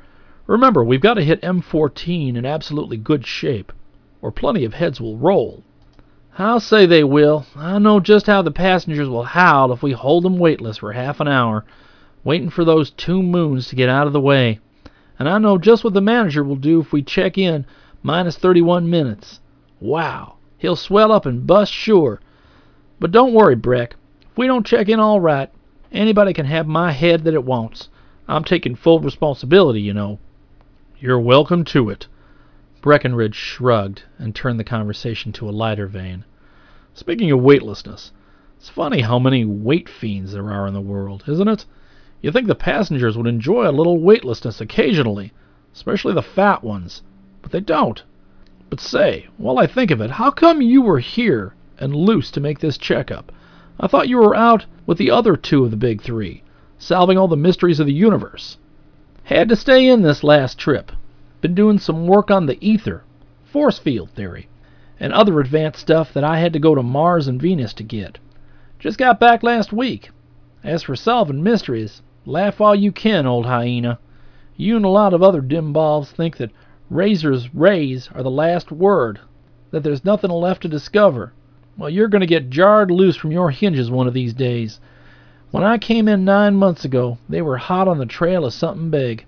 Remember, 0.47 0.83
we've 0.83 0.99
got 0.99 1.13
to 1.13 1.23
hit 1.23 1.39
M14 1.43 2.35
in 2.35 2.47
absolutely 2.47 2.97
good 2.97 3.27
shape, 3.27 3.71
or 4.23 4.31
plenty 4.31 4.65
of 4.65 4.73
heads 4.73 4.99
will 4.99 5.15
roll. 5.15 5.61
I'll 6.39 6.59
say 6.59 6.87
they 6.87 7.03
will. 7.03 7.45
I 7.55 7.77
know 7.77 7.99
just 7.99 8.25
how 8.25 8.41
the 8.41 8.49
passengers 8.49 9.07
will 9.07 9.23
howl 9.23 9.71
if 9.71 9.83
we 9.83 9.91
hold 9.91 10.23
them 10.23 10.39
weightless 10.39 10.77
for 10.77 10.93
half 10.93 11.19
an 11.19 11.27
hour, 11.27 11.63
waiting 12.23 12.49
for 12.49 12.65
those 12.65 12.89
two 12.89 13.21
moons 13.21 13.67
to 13.67 13.75
get 13.75 13.87
out 13.87 14.07
of 14.07 14.13
the 14.13 14.19
way. 14.19 14.59
And 15.19 15.29
I 15.29 15.37
know 15.37 15.59
just 15.59 15.83
what 15.83 15.93
the 15.93 16.01
manager 16.01 16.43
will 16.43 16.55
do 16.55 16.79
if 16.79 16.91
we 16.91 17.03
check 17.03 17.37
in 17.37 17.67
minus 18.01 18.35
31 18.35 18.89
minutes. 18.89 19.41
Wow, 19.79 20.37
he'll 20.57 20.75
swell 20.75 21.11
up 21.11 21.27
and 21.27 21.45
bust 21.45 21.71
sure. 21.71 22.19
But 22.99 23.11
don't 23.11 23.35
worry, 23.35 23.55
Breck. 23.55 23.95
If 24.31 24.39
we 24.39 24.47
don't 24.47 24.65
check 24.65 24.89
in 24.89 24.99
all 24.99 25.21
right, 25.21 25.51
anybody 25.93 26.33
can 26.33 26.45
have 26.45 26.67
my 26.67 26.91
head 26.91 27.23
that 27.23 27.33
it 27.33 27.43
wants. 27.43 27.89
I'm 28.27 28.43
taking 28.43 28.75
full 28.75 28.99
responsibility, 28.99 29.81
you 29.81 29.93
know. 29.93 30.19
You're 30.99 31.19
welcome 31.19 31.63
to 31.65 31.89
it. 31.89 32.07
Breckenridge 32.81 33.35
shrugged 33.35 34.03
and 34.17 34.35
turned 34.35 34.59
the 34.59 34.63
conversation 34.63 35.31
to 35.33 35.47
a 35.47 35.51
lighter 35.51 35.87
vein. 35.87 36.25
Speaking 36.93 37.31
of 37.31 37.41
weightlessness, 37.41 38.11
it's 38.57 38.69
funny 38.69 39.01
how 39.01 39.19
many 39.19 39.45
weight 39.45 39.89
fiends 39.89 40.31
there 40.31 40.51
are 40.51 40.67
in 40.67 40.73
the 40.73 40.81
world, 40.81 41.23
isn't 41.27 41.47
it? 41.47 41.65
You 42.21 42.31
think 42.31 42.47
the 42.47 42.55
passengers 42.55 43.17
would 43.17 43.27
enjoy 43.27 43.69
a 43.69 43.71
little 43.71 43.99
weightlessness 43.99 44.61
occasionally, 44.61 45.33
especially 45.73 46.13
the 46.13 46.21
fat 46.21 46.63
ones, 46.63 47.01
but 47.41 47.51
they 47.51 47.59
don't. 47.59 48.03
But 48.69 48.79
say, 48.79 49.27
while 49.37 49.59
I 49.59 49.67
think 49.67 49.91
of 49.91 50.01
it, 50.01 50.11
how 50.11 50.31
come 50.31 50.61
you 50.61 50.81
were 50.81 50.99
here 50.99 51.53
and 51.77 51.95
loose 51.95 52.31
to 52.31 52.39
make 52.39 52.59
this 52.59 52.77
checkup? 52.77 53.31
I 53.79 53.87
thought 53.87 54.07
you 54.07 54.17
were 54.17 54.35
out 54.35 54.65
with 54.85 54.99
the 54.99 55.09
other 55.09 55.35
two 55.35 55.63
of 55.65 55.71
the 55.71 55.77
big 55.77 56.01
three, 56.01 56.43
solving 56.77 57.17
all 57.17 57.27
the 57.27 57.35
mysteries 57.35 57.79
of 57.79 57.87
the 57.87 57.93
universe. 57.93 58.57
Had 59.23 59.49
to 59.49 59.55
stay 59.55 59.87
in 59.87 60.03
this 60.03 60.23
last 60.23 60.59
trip. 60.59 60.91
Been 61.41 61.55
doing 61.55 61.79
some 61.79 62.05
work 62.05 62.29
on 62.29 62.45
the 62.45 62.57
ether, 62.61 63.03
force 63.43 63.79
field 63.79 64.09
theory, 64.11 64.47
and 64.99 65.11
other 65.11 65.39
advanced 65.39 65.79
stuff 65.79 66.13
that 66.13 66.23
I 66.23 66.39
had 66.39 66.53
to 66.53 66.59
go 66.59 66.75
to 66.75 66.83
Mars 66.83 67.27
and 67.27 67.41
Venus 67.41 67.73
to 67.73 67.83
get. 67.83 68.19
Just 68.77 68.97
got 68.97 69.19
back 69.19 69.41
last 69.41 69.73
week. 69.73 70.11
As 70.63 70.83
for 70.83 70.95
solving 70.95 71.41
mysteries, 71.41 72.01
laugh 72.25 72.61
all 72.61 72.75
you 72.75 72.91
can, 72.91 73.25
old 73.25 73.45
hyena. 73.45 73.97
You 74.55 74.75
and 74.75 74.85
a 74.85 74.89
lot 74.89 75.13
of 75.13 75.23
other 75.23 75.41
dim 75.41 75.73
balls 75.73 76.11
think 76.11 76.37
that 76.37 76.51
razors 76.89 77.55
rays 77.55 78.09
are 78.13 78.23
the 78.23 78.29
last 78.29 78.71
word, 78.71 79.19
that 79.71 79.81
there's 79.83 80.05
nothing 80.05 80.29
left 80.29 80.61
to 80.61 80.67
discover. 80.67 81.33
Well, 81.75 81.89
you're 81.89 82.07
going 82.07 82.21
to 82.21 82.27
get 82.27 82.51
jarred 82.51 82.91
loose 82.91 83.15
from 83.15 83.31
your 83.31 83.49
hinges 83.49 83.89
one 83.89 84.07
of 84.07 84.13
these 84.13 84.33
days. 84.33 84.79
When 85.49 85.63
I 85.63 85.77
came 85.77 86.07
in 86.07 86.23
nine 86.23 86.55
months 86.55 86.85
ago, 86.85 87.17
they 87.27 87.41
were 87.41 87.57
hot 87.57 87.87
on 87.87 87.97
the 87.97 88.05
trail 88.05 88.45
of 88.45 88.53
something 88.53 88.89
big, 88.89 89.25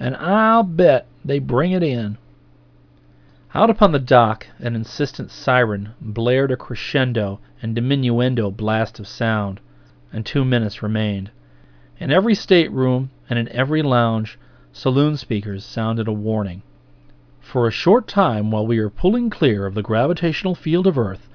and 0.00 0.16
I'll 0.16 0.64
bet 0.64 1.06
they 1.24 1.38
bring 1.38 1.72
it 1.72 1.82
in. 1.82 2.18
Out 3.54 3.70
upon 3.70 3.92
the 3.92 4.00
dock, 4.00 4.48
an 4.58 4.74
insistent 4.74 5.30
siren 5.30 5.90
blared 6.00 6.50
a 6.50 6.56
crescendo 6.56 7.38
and 7.62 7.76
diminuendo 7.76 8.50
blast 8.50 8.98
of 8.98 9.06
sound, 9.06 9.60
and 10.12 10.26
two 10.26 10.44
minutes 10.44 10.82
remained. 10.82 11.30
In 12.00 12.10
every 12.10 12.34
stateroom 12.34 13.10
and 13.30 13.38
in 13.38 13.48
every 13.50 13.82
lounge, 13.82 14.36
saloon 14.72 15.16
speakers 15.16 15.64
sounded 15.64 16.08
a 16.08 16.12
warning. 16.12 16.62
For 17.40 17.68
a 17.68 17.70
short 17.72 18.08
time, 18.08 18.50
while 18.50 18.66
we 18.66 18.78
are 18.78 18.90
pulling 18.90 19.30
clear 19.30 19.64
of 19.64 19.74
the 19.74 19.82
gravitational 19.82 20.56
field 20.56 20.88
of 20.88 20.98
Earth, 20.98 21.28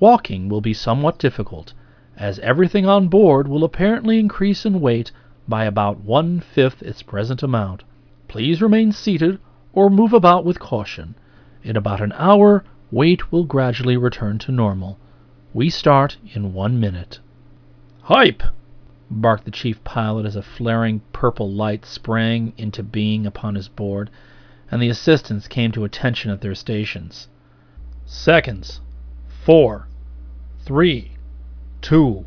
walking 0.00 0.48
will 0.48 0.60
be 0.60 0.74
somewhat 0.74 1.18
difficult, 1.18 1.72
as 2.16 2.38
everything 2.40 2.86
on 2.86 3.08
board 3.08 3.48
will 3.48 3.64
apparently 3.64 4.18
increase 4.18 4.64
in 4.64 4.80
weight 4.80 5.10
by 5.48 5.64
about 5.64 6.00
one 6.00 6.40
fifth 6.40 6.82
its 6.82 7.02
present 7.02 7.42
amount. 7.42 7.82
Please 8.28 8.60
remain 8.60 8.92
seated 8.92 9.38
or 9.72 9.88
move 9.88 10.12
about 10.12 10.44
with 10.44 10.58
caution. 10.58 11.14
In 11.62 11.76
about 11.76 12.00
an 12.00 12.12
hour, 12.12 12.64
weight 12.90 13.32
will 13.32 13.44
gradually 13.44 13.96
return 13.96 14.38
to 14.40 14.52
normal. 14.52 14.98
We 15.54 15.70
start 15.70 16.18
in 16.34 16.52
one 16.52 16.78
minute. 16.78 17.18
Hype! 18.02 18.42
barked 19.10 19.46
the 19.46 19.50
chief 19.50 19.82
pilot 19.84 20.26
as 20.26 20.36
a 20.36 20.42
flaring 20.42 21.00
purple 21.12 21.50
light 21.50 21.86
sprang 21.86 22.52
into 22.58 22.82
being 22.82 23.26
upon 23.26 23.54
his 23.54 23.68
board, 23.68 24.10
and 24.70 24.82
the 24.82 24.88
assistants 24.90 25.48
came 25.48 25.72
to 25.72 25.84
attention 25.84 26.30
at 26.30 26.42
their 26.42 26.54
stations. 26.54 27.28
Seconds. 28.04 28.80
Four. 29.44 29.87
Three. 30.68 31.12
Two. 31.80 32.26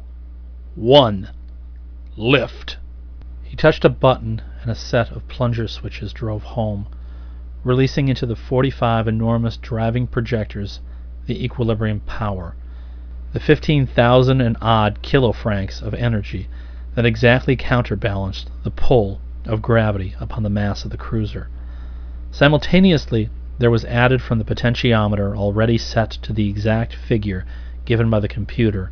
One. 0.74 1.30
Lift. 2.18 2.78
He 3.44 3.56
touched 3.56 3.86
a 3.86 3.90
button, 3.90 4.42
and 4.64 4.72
a 4.72 4.74
set 4.74 5.12
of 5.12 5.28
plunger 5.28 5.68
switches 5.68 6.12
drove 6.12 6.42
home, 6.42 6.88
releasing 7.64 8.08
into 8.08 8.26
the 8.26 8.36
45 8.36 9.08
enormous 9.08 9.58
driving 9.58 10.08
projectors 10.08 10.80
the 11.28 11.46
equilibrium 11.46 12.00
power, 12.00 12.56
the 13.32 13.40
15,000 13.40 14.42
and 14.42 14.58
odd 14.60 15.04
kilofrancs 15.04 15.80
of 15.80 15.94
energy 15.94 16.50
that 16.96 17.06
exactly 17.06 17.56
counterbalanced 17.56 18.50
the 18.64 18.72
pull 18.72 19.22
of 19.46 19.62
gravity 19.62 20.16
upon 20.20 20.42
the 20.42 20.50
mass 20.50 20.84
of 20.84 20.90
the 20.90 20.98
cruiser. 20.98 21.48
Simultaneously, 22.32 23.30
there 23.60 23.70
was 23.70 23.86
added 23.86 24.20
from 24.20 24.40
the 24.40 24.46
potentiometer 24.46 25.38
already 25.38 25.78
set 25.78 26.10
to 26.10 26.34
the 26.34 26.50
exact 26.50 26.96
figure 26.96 27.46
given 27.92 28.10
by 28.10 28.22
the 28.22 28.28
computer 28.30 28.90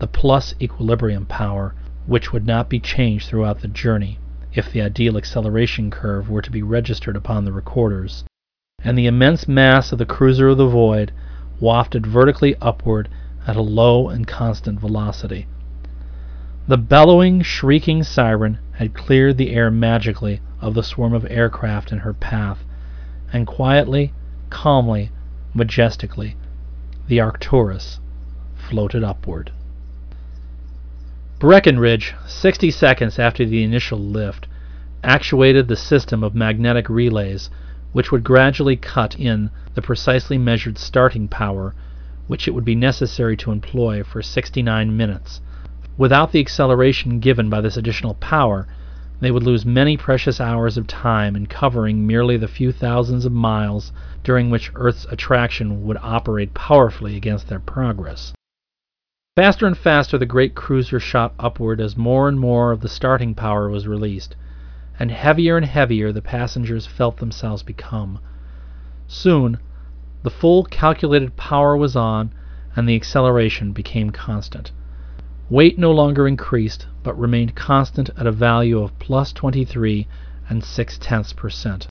the 0.00 0.06
plus 0.08 0.52
equilibrium 0.60 1.24
power, 1.24 1.76
which 2.06 2.32
would 2.32 2.44
not 2.44 2.68
be 2.68 2.80
changed 2.80 3.28
throughout 3.28 3.60
the 3.60 3.68
journey 3.68 4.18
if 4.52 4.72
the 4.72 4.82
ideal 4.82 5.16
acceleration 5.16 5.92
curve 5.92 6.28
were 6.28 6.42
to 6.42 6.50
be 6.50 6.60
registered 6.60 7.14
upon 7.14 7.44
the 7.44 7.52
recorders, 7.52 8.24
and 8.80 8.98
the 8.98 9.06
immense 9.06 9.46
mass 9.46 9.92
of 9.92 9.98
the 9.98 10.04
cruiser 10.04 10.48
of 10.48 10.58
the 10.58 10.66
void 10.66 11.12
wafted 11.60 12.04
vertically 12.04 12.56
upward 12.60 13.08
at 13.46 13.54
a 13.54 13.62
low 13.62 14.08
and 14.08 14.26
constant 14.26 14.80
velocity. 14.80 15.46
The 16.66 16.78
bellowing, 16.78 17.42
shrieking 17.42 18.02
siren 18.02 18.58
had 18.72 18.92
cleared 18.92 19.36
the 19.38 19.54
air 19.54 19.70
magically 19.70 20.40
of 20.60 20.74
the 20.74 20.82
swarm 20.82 21.14
of 21.14 21.24
aircraft 21.30 21.92
in 21.92 21.98
her 21.98 22.12
path, 22.12 22.64
and 23.32 23.46
quietly, 23.46 24.12
calmly, 24.50 25.12
majestically, 25.54 26.34
the 27.06 27.20
Arcturus 27.20 28.00
floated 28.68 29.04
upward. 29.04 29.50
Breckenridge, 31.38 32.14
60 32.26 32.70
seconds 32.70 33.18
after 33.18 33.44
the 33.44 33.62
initial 33.62 33.98
lift, 33.98 34.46
actuated 35.02 35.68
the 35.68 35.76
system 35.76 36.22
of 36.22 36.34
magnetic 36.34 36.88
relays 36.88 37.50
which 37.92 38.10
would 38.10 38.24
gradually 38.24 38.76
cut 38.76 39.18
in 39.18 39.50
the 39.74 39.82
precisely 39.82 40.38
measured 40.38 40.78
starting 40.78 41.28
power 41.28 41.74
which 42.26 42.46
it 42.46 42.52
would 42.52 42.64
be 42.64 42.74
necessary 42.74 43.36
to 43.36 43.50
employ 43.50 44.02
for 44.02 44.22
69 44.22 44.96
minutes 44.96 45.40
Without 45.98 46.32
the 46.32 46.40
acceleration 46.40 47.20
given 47.20 47.50
by 47.50 47.60
this 47.60 47.76
additional 47.76 48.14
power, 48.14 48.66
they 49.20 49.30
would 49.30 49.42
lose 49.42 49.66
many 49.66 49.98
precious 49.98 50.40
hours 50.40 50.78
of 50.78 50.86
time 50.86 51.36
in 51.36 51.46
covering 51.46 52.06
merely 52.06 52.38
the 52.38 52.48
few 52.48 52.72
thousands 52.72 53.26
of 53.26 53.32
miles 53.32 53.92
during 54.24 54.48
which 54.48 54.72
Earth's 54.74 55.06
attraction 55.10 55.84
would 55.84 55.98
operate 56.02 56.54
powerfully 56.54 57.14
against 57.14 57.48
their 57.48 57.60
progress. 57.60 58.32
Faster 59.34 59.66
and 59.66 59.78
faster 59.78 60.18
the 60.18 60.26
great 60.26 60.54
cruiser 60.54 61.00
shot 61.00 61.32
upward 61.38 61.80
as 61.80 61.96
more 61.96 62.28
and 62.28 62.38
more 62.38 62.70
of 62.70 62.80
the 62.80 62.88
starting 62.88 63.34
power 63.34 63.70
was 63.70 63.88
released, 63.88 64.36
and 64.98 65.10
heavier 65.10 65.56
and 65.56 65.64
heavier 65.64 66.12
the 66.12 66.20
passengers 66.20 66.84
felt 66.84 67.16
themselves 67.16 67.62
become. 67.62 68.18
Soon, 69.06 69.56
the 70.22 70.28
full 70.28 70.64
calculated 70.64 71.34
power 71.38 71.74
was 71.78 71.96
on, 71.96 72.30
and 72.76 72.86
the 72.86 72.94
acceleration 72.94 73.72
became 73.72 74.10
constant. 74.10 74.70
Weight 75.48 75.78
no 75.78 75.92
longer 75.92 76.28
increased, 76.28 76.86
but 77.02 77.18
remained 77.18 77.54
constant 77.54 78.10
at 78.18 78.26
a 78.26 78.32
value 78.32 78.82
of 78.82 78.98
plus 78.98 79.32
23 79.32 80.06
and 80.50 80.62
6 80.62 80.98
tenths 80.98 81.32
per 81.32 81.48
cent. 81.48 81.86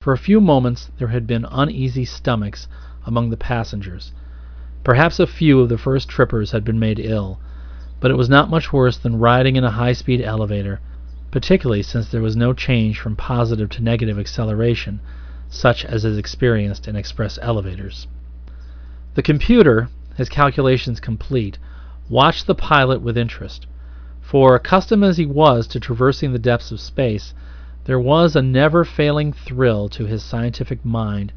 For 0.00 0.12
a 0.12 0.18
few 0.18 0.40
moments 0.40 0.90
there 0.98 1.14
had 1.14 1.24
been 1.24 1.46
uneasy 1.52 2.04
stomachs 2.04 2.66
among 3.06 3.30
the 3.30 3.36
passengers. 3.36 4.10
Perhaps 4.84 5.18
a 5.18 5.26
few 5.26 5.58
of 5.60 5.68
the 5.68 5.76
first 5.76 6.08
trippers 6.08 6.52
had 6.52 6.62
been 6.64 6.78
made 6.78 7.00
ill, 7.00 7.40
but 7.98 8.12
it 8.12 8.16
was 8.16 8.28
not 8.28 8.48
much 8.48 8.72
worse 8.72 8.96
than 8.96 9.18
riding 9.18 9.56
in 9.56 9.64
a 9.64 9.72
high 9.72 9.92
speed 9.92 10.20
elevator, 10.22 10.78
particularly 11.32 11.82
since 11.82 12.08
there 12.08 12.22
was 12.22 12.36
no 12.36 12.52
change 12.52 13.00
from 13.00 13.16
positive 13.16 13.68
to 13.70 13.82
negative 13.82 14.20
acceleration, 14.20 15.00
such 15.48 15.84
as 15.84 16.04
is 16.04 16.16
experienced 16.16 16.86
in 16.86 16.94
express 16.94 17.40
elevators. 17.42 18.06
The 19.16 19.22
computer, 19.22 19.88
his 20.14 20.28
calculations 20.28 21.00
complete, 21.00 21.58
watched 22.08 22.46
the 22.46 22.54
pilot 22.54 23.02
with 23.02 23.18
interest, 23.18 23.66
for, 24.20 24.54
accustomed 24.54 25.02
as 25.02 25.16
he 25.16 25.26
was 25.26 25.66
to 25.66 25.80
traversing 25.80 26.32
the 26.32 26.38
depths 26.38 26.70
of 26.70 26.78
space, 26.78 27.34
there 27.86 27.98
was 27.98 28.36
a 28.36 28.42
never 28.42 28.84
failing 28.84 29.32
thrill 29.32 29.88
to 29.88 30.06
his 30.06 30.22
scientific 30.22 30.84
mind 30.84 31.32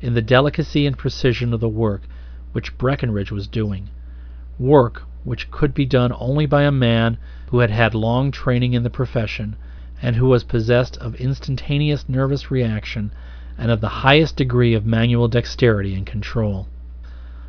in 0.00 0.14
the 0.14 0.22
delicacy 0.22 0.86
and 0.86 0.96
precision 0.96 1.52
of 1.52 1.60
the 1.60 1.68
work 1.68 2.00
which 2.52 2.78
Breckenridge 2.78 3.32
was 3.32 3.48
doing. 3.48 3.88
Work 4.58 5.02
which 5.24 5.50
could 5.50 5.74
be 5.74 5.84
done 5.84 6.12
only 6.16 6.46
by 6.46 6.62
a 6.62 6.70
man 6.70 7.18
who 7.50 7.58
had 7.58 7.70
had 7.70 7.94
long 7.94 8.30
training 8.30 8.72
in 8.72 8.84
the 8.84 8.90
profession 8.90 9.56
and 10.00 10.14
who 10.14 10.26
was 10.28 10.44
possessed 10.44 10.96
of 10.98 11.16
instantaneous 11.16 12.08
nervous 12.08 12.48
reaction 12.50 13.10
and 13.58 13.70
of 13.70 13.80
the 13.80 13.88
highest 14.06 14.36
degree 14.36 14.74
of 14.74 14.86
manual 14.86 15.26
dexterity 15.26 15.94
and 15.94 16.06
control. 16.06 16.68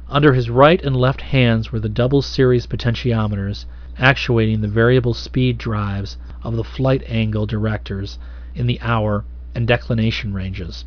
Under 0.09 0.33
his 0.33 0.49
right 0.49 0.81
and 0.83 0.95
left 0.95 1.21
hands 1.21 1.71
were 1.71 1.79
the 1.79 1.89
double 1.89 2.21
series 2.23 2.65
potentiometers 2.65 3.65
actuating 3.99 4.61
the 4.61 4.67
variable 4.67 5.13
speed 5.13 5.57
drives 5.57 6.17
of 6.43 6.55
the 6.55 6.63
flight 6.63 7.03
angle 7.07 7.45
directors 7.45 8.17
in 8.55 8.65
the 8.65 8.79
hour 8.81 9.25
and 9.53 9.67
declination 9.67 10.33
ranges. 10.33 10.85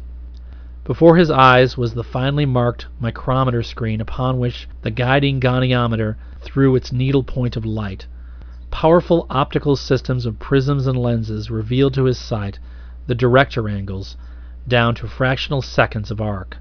Before 0.84 1.16
his 1.16 1.30
eyes 1.30 1.76
was 1.76 1.92
the 1.94 2.02
finely 2.02 2.46
marked 2.46 2.86
micrometer 2.98 3.62
screen 3.62 4.00
upon 4.00 4.38
which 4.38 4.66
the 4.82 4.90
guiding 4.90 5.38
goniometer 5.38 6.16
threw 6.40 6.74
its 6.74 6.90
needle 6.90 7.22
point 7.22 7.54
of 7.54 7.66
light. 7.66 8.06
Powerful 8.70 9.26
optical 9.30 9.76
systems 9.76 10.24
of 10.26 10.40
prisms 10.40 10.86
and 10.86 10.98
lenses 10.98 11.50
revealed 11.50 11.94
to 11.94 12.06
his 12.06 12.18
sight 12.18 12.58
the 13.06 13.14
director 13.14 13.68
angles 13.68 14.16
down 14.66 14.94
to 14.96 15.06
fractional 15.06 15.62
seconds 15.62 16.10
of 16.10 16.20
arc. 16.20 16.56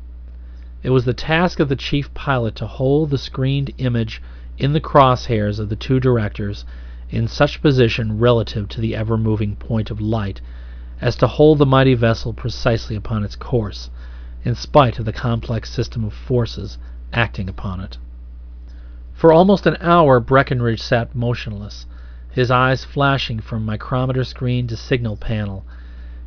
It 0.84 0.90
was 0.92 1.06
the 1.06 1.14
task 1.14 1.60
of 1.60 1.70
the 1.70 1.76
chief 1.78 2.14
pilot 2.14 2.56
to 2.58 2.68
hold 2.68 3.10
the 3.10 3.18
screened 3.18 3.72
image 3.78 4.22
in 4.60 4.74
the 4.74 4.82
crosshairs 4.82 5.60
of 5.60 5.70
the 5.70 5.76
two 5.78 6.00
directors 6.00 6.66
in 7.10 7.28
such 7.28 7.62
position 7.62 8.20
relative 8.20 8.68
to 8.70 8.82
the 8.82 8.96
ever 8.96 9.18
moving 9.18 9.56
point 9.56 9.90
of 9.90 10.02
light 10.02 10.42
as 11.02 11.16
to 11.16 11.26
hold 11.28 11.58
the 11.58 11.66
mighty 11.66 11.96
vessel 11.96 12.34
precisely 12.34 12.96
upon 12.98 13.24
its 13.24 13.38
course, 13.38 13.90
in 14.44 14.56
spite 14.56 15.00
of 15.00 15.06
the 15.06 15.14
complex 15.14 15.70
system 15.70 16.04
of 16.04 16.14
forces 16.14 16.78
acting 17.12 17.50
upon 17.50 17.80
it. 17.82 17.98
For 19.14 19.34
almost 19.34 19.66
an 19.66 19.78
hour 19.82 20.20
Breckenridge 20.20 20.82
sat 20.82 21.14
motionless, 21.14 21.86
his 22.32 22.50
eyes 22.50 22.86
flashing 22.86 23.40
from 23.40 23.66
micrometer 23.66 24.24
screen 24.24 24.68
to 24.68 24.78
signal 24.78 25.18
panel, 25.18 25.66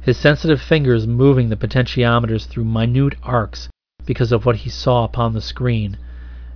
his 0.01 0.19
sensitive 0.19 0.61
fingers 0.61 1.07
moving 1.07 1.49
the 1.49 1.57
potentiometers 1.57 2.47
through 2.47 2.65
minute 2.65 3.15
arcs 3.23 3.69
because 4.05 4.33
of 4.33 4.45
what 4.45 4.57
he 4.57 4.69
saw 4.69 5.05
upon 5.05 5.33
the 5.33 5.41
screen, 5.41 5.97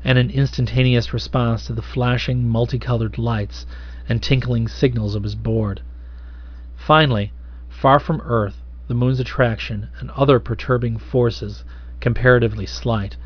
and 0.05 0.19
an 0.19 0.31
instantaneous 0.31 1.14
response 1.14 1.66
to 1.66 1.73
the 1.73 1.81
flashing 1.81 2.49
multicolored 2.49 3.19
lights 3.19 3.64
and 4.09 4.23
tinkling 4.23 4.69
signals 4.69 5.14
of 5.14 5.23
his 5.23 5.35
board. 5.35 5.81
Finally, 6.77 7.33
far 7.69 7.99
from 7.99 8.21
Earth, 8.25 8.62
the 8.88 8.94
moon's 8.94 9.20
attraction, 9.20 9.88
and 9.99 10.11
other 10.12 10.38
perturbing 10.38 10.96
forces, 10.96 11.64
comparatively 12.01 12.66
slight, 12.66 13.16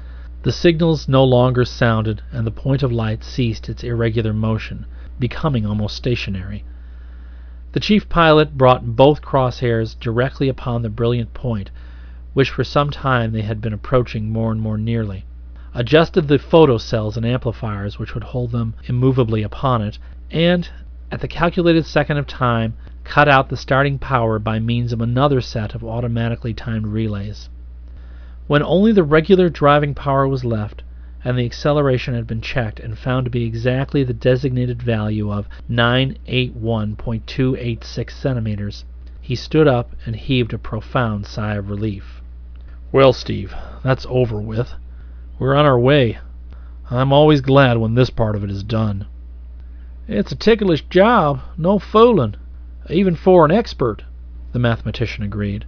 the 0.43 0.53
signals 0.53 1.07
no 1.07 1.23
longer 1.23 1.67
sounded, 1.67 2.23
and 2.33 2.47
the 2.47 2.51
point 2.51 2.83
of 2.83 2.91
light 2.91 3.23
ceased 3.23 3.69
its 3.69 3.85
irregular 3.85 4.33
motion, 4.33 4.87
becoming 5.19 5.67
almost 5.67 5.95
stationary. 5.95 6.65
The 7.73 7.81
chief 7.81 8.09
pilot 8.09 8.57
brought 8.57 8.97
both 8.97 9.21
crosshairs 9.21 9.95
directly 10.01 10.49
upon 10.49 10.81
the 10.81 10.89
brilliant 10.89 11.35
point, 11.35 11.71
which 12.33 12.51
for 12.51 12.65
some 12.65 12.91
time 12.91 13.33
they 13.33 13.43
had 13.43 13.61
been 13.61 13.75
approaching 13.75 14.31
more 14.31 14.51
and 14.51 14.61
more 14.61 14.79
nearly, 14.79 15.27
adjusted 15.75 16.27
the 16.27 16.39
photocells 16.39 17.17
and 17.17 17.27
amplifiers 17.27 17.99
which 17.99 18.15
would 18.15 18.25
hold 18.25 18.51
them 18.51 18.75
immovably 18.87 19.43
upon 19.43 19.83
it, 19.83 19.99
and, 20.31 20.71
at 21.11 21.21
the 21.21 21.29
calculated 21.29 21.85
second 21.85 22.17
of 22.17 22.27
time, 22.27 22.73
cut 23.11 23.29
out 23.29 23.49
the 23.49 23.57
starting 23.57 23.99
power 23.99 24.39
by 24.39 24.61
means 24.61 24.93
of 24.93 25.01
another 25.01 25.41
set 25.41 25.75
of 25.75 25.83
automatically 25.83 26.55
timed 26.55 26.87
relays. 26.87 27.49
When 28.47 28.63
only 28.63 28.93
the 28.93 29.03
regular 29.03 29.49
driving 29.49 29.97
power 29.97 30.29
was 30.29 30.45
left, 30.45 30.85
and 31.25 31.37
the 31.37 31.45
acceleration 31.45 32.15
had 32.15 32.29
been 32.29 32.41
checked 32.41 32.79
and 32.79 32.97
found 32.97 33.25
to 33.25 33.31
be 33.31 33.43
exactly 33.43 34.05
the 34.05 34.15
designated 34.15 34.81
value 34.81 35.33
of 35.33 35.49
981.286 35.69 38.11
centimeters, 38.13 38.85
he 39.21 39.35
stood 39.35 39.67
up 39.67 39.91
and 40.07 40.15
heaved 40.15 40.53
a 40.53 40.59
profound 40.59 41.27
sigh 41.27 41.57
of 41.57 41.69
relief. 41.69 42.23
Well, 42.93 43.13
Steve, 43.13 43.53
that's 43.83 44.07
over 44.09 44.41
with. 44.41 44.75
We're 45.37 45.57
on 45.57 45.67
our 45.67 45.81
way. 45.81 46.19
I'm 46.89 47.13
always 47.13 47.41
glad 47.41 47.79
when 47.79 47.97
this 47.97 48.11
part 48.11 48.37
of 48.37 48.45
it 48.45 48.53
is 48.53 48.63
done. 48.63 49.07
It's 50.07 50.31
a 50.31 50.37
ticklish 50.37 50.83
job, 50.83 51.41
no 51.59 51.81
fooling, 51.81 52.37
even 52.91 53.15
for 53.15 53.45
an 53.45 53.51
expert, 53.51 54.05
the 54.53 54.59
mathematician 54.59 55.25
agreed. 55.25 55.65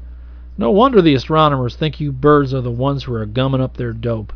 No 0.59 0.71
wonder 0.71 1.01
the 1.01 1.15
astronomers 1.15 1.77
think 1.77 2.01
you 2.01 2.13
birds 2.13 2.53
are 2.53 2.61
the 2.61 2.71
ones 2.71 3.05
who 3.05 3.15
are 3.15 3.25
gumming 3.27 3.61
up 3.61 3.77
their 3.77 3.93
dope. 3.93 4.33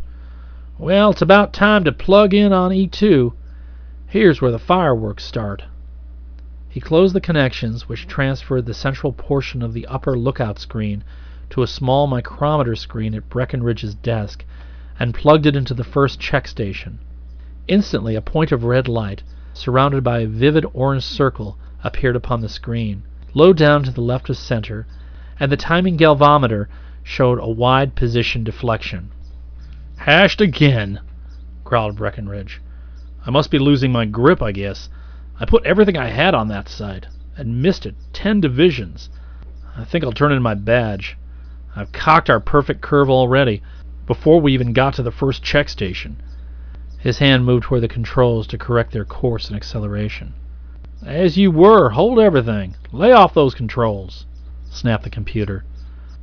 Well, 0.78 1.10
it's 1.10 1.22
about 1.22 1.52
time 1.52 1.84
to 1.84 1.92
plug 1.92 2.32
in 2.32 2.52
on 2.52 2.70
E2. 2.70 3.32
Here's 4.06 4.40
where 4.40 4.52
the 4.52 4.58
fireworks 4.58 5.24
start. 5.24 5.64
He 6.68 6.80
closed 6.80 7.14
the 7.14 7.20
connections, 7.20 7.88
which 7.88 8.06
transferred 8.06 8.66
the 8.66 8.74
central 8.74 9.12
portion 9.12 9.62
of 9.62 9.72
the 9.72 9.86
upper 9.86 10.18
lookout 10.18 10.58
screen 10.58 11.02
to 11.50 11.62
a 11.62 11.66
small 11.66 12.06
micrometer 12.06 12.76
screen 12.76 13.14
at 13.14 13.28
Breckenridge's 13.28 13.94
desk, 13.94 14.44
and 14.98 15.14
plugged 15.14 15.46
it 15.46 15.56
into 15.56 15.74
the 15.74 15.84
first 15.84 16.20
check 16.20 16.46
station. 16.46 16.98
Instantly, 17.68 18.14
a 18.14 18.20
point 18.20 18.52
of 18.52 18.64
red 18.64 18.88
light, 18.88 19.22
surrounded 19.54 20.04
by 20.04 20.20
a 20.20 20.26
vivid 20.26 20.66
orange 20.74 21.04
circle, 21.04 21.58
appeared 21.84 22.16
upon 22.16 22.40
the 22.40 22.48
screen. 22.48 23.02
Low 23.34 23.52
down 23.52 23.82
to 23.82 23.90
the 23.90 24.00
left 24.00 24.30
of 24.30 24.36
center, 24.36 24.86
and 25.38 25.52
the 25.52 25.56
timing 25.56 25.98
galvanometer 25.98 26.68
showed 27.02 27.38
a 27.38 27.48
wide 27.48 27.94
position 27.94 28.44
deflection. 28.44 29.10
Hashed 29.96 30.40
again, 30.40 31.00
growled 31.64 31.96
Breckenridge. 31.96 32.60
I 33.26 33.30
must 33.30 33.50
be 33.50 33.58
losing 33.58 33.92
my 33.92 34.06
grip, 34.06 34.42
I 34.42 34.52
guess. 34.52 34.88
I 35.38 35.44
put 35.44 35.66
everything 35.66 35.96
I 35.96 36.08
had 36.08 36.34
on 36.34 36.48
that 36.48 36.68
side, 36.68 37.08
and 37.36 37.60
missed 37.60 37.84
it 37.84 37.94
ten 38.12 38.40
divisions. 38.40 39.10
I 39.76 39.84
think 39.84 40.02
I'll 40.04 40.12
turn 40.12 40.32
in 40.32 40.42
my 40.42 40.54
badge. 40.54 41.16
I've 41.74 41.92
cocked 41.92 42.30
our 42.30 42.40
perfect 42.40 42.80
curve 42.80 43.10
already, 43.10 43.62
before 44.06 44.40
we 44.40 44.54
even 44.54 44.72
got 44.72 44.94
to 44.94 45.02
the 45.02 45.10
first 45.10 45.42
check 45.42 45.68
station. 45.68 46.22
His 46.98 47.18
hand 47.18 47.44
moved 47.44 47.64
toward 47.64 47.82
the 47.82 47.88
controls 47.88 48.46
to 48.46 48.58
correct 48.58 48.92
their 48.92 49.04
course 49.04 49.48
and 49.48 49.56
acceleration. 49.56 50.32
As 51.04 51.36
you 51.36 51.50
were, 51.50 51.90
hold 51.90 52.18
everything. 52.18 52.74
Lay 52.90 53.12
off 53.12 53.34
those 53.34 53.54
controls, 53.54 54.24
snapped 54.70 55.04
the 55.04 55.10
computer. 55.10 55.62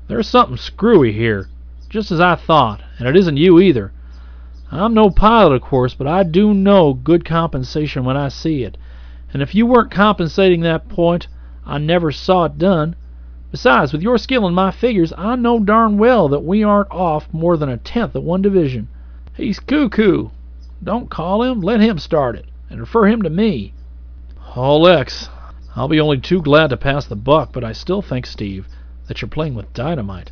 There's 0.07 0.27
something 0.27 0.57
screwy 0.57 1.12
here, 1.12 1.47
just 1.89 2.12
as 2.12 2.19
I 2.19 2.33
thought, 2.33 2.81
and 2.97 3.07
it 3.07 3.15
isn't 3.15 3.38
you 3.38 3.59
either. 3.59 3.91
I'm 4.71 4.95
no 4.95 5.12
pilot, 5.12 5.53
of 5.53 5.62
course, 5.62 5.93
but 5.93 6.07
I 6.07 6.23
do 6.23 6.55
know 6.55 6.95
good 6.95 7.23
compensation 7.23 8.03
when 8.03 8.17
I 8.17 8.29
see 8.29 8.63
it. 8.63 8.75
And 9.31 9.43
if 9.43 9.53
you 9.53 9.67
weren't 9.67 9.91
compensating 9.91 10.62
that 10.62 10.89
point, 10.89 11.27
I 11.67 11.77
never 11.77 12.12
saw 12.12 12.45
it 12.45 12.57
done. 12.57 12.95
Besides, 13.51 13.93
with 13.93 14.01
your 14.01 14.17
skill 14.17 14.47
and 14.47 14.55
my 14.55 14.71
figures, 14.71 15.13
I 15.15 15.36
know 15.36 15.59
darn 15.59 15.99
well 15.99 16.27
that 16.29 16.43
we 16.43 16.63
aren't 16.63 16.89
off 16.89 17.31
more 17.31 17.57
than 17.57 17.69
a 17.69 17.77
tenth 17.77 18.15
of 18.15 18.23
one 18.23 18.41
division. 18.41 18.88
He's 19.36 19.59
cuckoo. 19.59 20.29
Don't 20.83 21.12
call 21.12 21.43
him, 21.43 21.62
let 21.62 21.79
him 21.79 21.99
start 21.99 22.36
it, 22.36 22.47
and 22.71 22.79
refer 22.79 23.05
him 23.05 23.21
to 23.21 23.29
me. 23.29 23.73
All 24.56 24.88
X. 24.88 25.30
I'll 25.76 25.88
be 25.88 26.00
only 26.00 26.20
too 26.20 26.39
glad 26.39 26.70
to 26.70 26.78
pass 26.78 27.08
the 27.08 27.16
buck, 27.16 27.52
but 27.52 27.63
I 27.63 27.72
still 27.72 28.04
think, 28.04 28.28
Steve, 28.28 28.68
that 29.08 29.20
you're 29.20 29.30
playing 29.30 29.56
with 29.56 29.74
dynamite. 29.74 30.32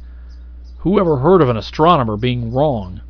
Who 0.79 0.99
ever 0.99 1.17
heard 1.17 1.41
of 1.41 1.49
an 1.49 1.57
astronomer 1.57 2.17
being 2.17 2.53
wrong? 2.53 3.01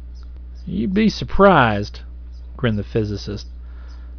You'd 0.65 0.93
be 0.93 1.10
surprised, 1.10 2.00
grinned 2.56 2.80
the 2.80 2.84
physicist. 2.84 3.47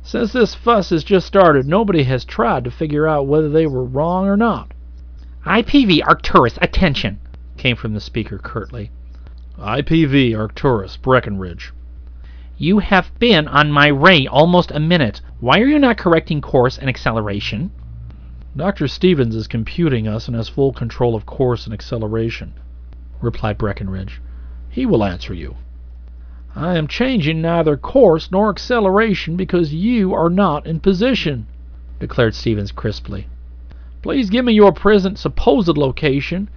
Since 0.03 0.35
this 0.35 0.55
fuss 0.55 0.91
has 0.91 1.03
just 1.03 1.27
started, 1.27 1.67
nobody 1.67 2.03
has 2.03 2.27
tried 2.27 2.65
to 2.65 2.71
figure 2.71 3.09
out 3.09 3.27
whether 3.27 3.49
they 3.49 3.67
were 3.67 3.85
wrong 3.85 4.27
or 4.27 4.37
not. 4.37 4.73
IPV 5.47 6.03
Arcturus, 6.07 6.59
attention, 6.61 7.21
came 7.57 7.77
from 7.77 7.95
the 7.95 8.01
speaker 8.01 8.37
curtly. 8.37 8.91
IPV 9.59 10.37
Arcturus, 10.37 10.99
Breckenridge. 10.99 11.73
You 12.63 12.79
have 12.79 13.11
been 13.19 13.49
on 13.49 13.73
my 13.73 13.89
ray 13.89 14.29
almost 14.29 14.71
a 14.71 14.79
minute. 14.79 15.21
Why 15.41 15.59
are 15.59 15.67
you 15.67 15.81
not 15.81 15.97
correcting 15.99 16.41
course 16.41 16.79
and 16.79 16.89
acceleration? 16.89 17.73
Dr. 18.57 18.87
Stevens 18.87 19.35
is 19.35 19.49
computing 19.49 20.07
us 20.07 20.29
and 20.29 20.37
has 20.37 20.49
full 20.49 20.73
control 20.73 21.17
of 21.17 21.27
course 21.27 21.65
and 21.65 21.75
acceleration, 21.75 22.55
replied 23.21 23.59
Breckenridge. 23.59 24.23
He 24.71 24.87
will 24.87 25.03
answer 25.03 25.35
you. 25.35 25.57
I 26.55 26.79
am 26.79 26.87
changing 26.87 27.43
neither 27.43 27.77
course 27.77 28.31
nor 28.31 28.51
acceleration 28.51 29.35
because 29.35 29.75
you 29.75 30.15
are 30.15 30.31
not 30.31 30.65
in 30.65 30.79
position, 30.79 31.49
declared 31.99 32.37
Stevens 32.37 32.71
crisply. 32.71 33.27
Please 34.03 34.31
give 34.31 34.45
me 34.45 34.53
your 34.53 34.71
present 34.71 35.19
supposed 35.19 35.77
location 35.77 36.49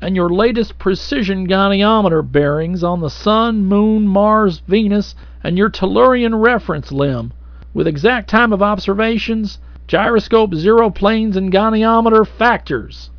and 0.00 0.16
your 0.16 0.28
latest 0.28 0.78
precision 0.78 1.46
goniometer 1.48 2.22
bearings 2.22 2.84
on 2.84 3.00
the 3.00 3.10
Sun, 3.10 3.64
Moon, 3.64 4.06
Mars, 4.06 4.62
Venus, 4.66 5.14
and 5.42 5.56
your 5.56 5.70
Tellurian 5.70 6.40
reference 6.40 6.92
limb, 6.92 7.32
with 7.72 7.86
exact 7.86 8.28
time 8.28 8.52
of 8.52 8.62
observations, 8.62 9.58
gyroscope 9.86 10.54
zero 10.54 10.90
planes, 10.90 11.36
and 11.36 11.52
goniometer 11.52 12.26
factors. 12.26 13.10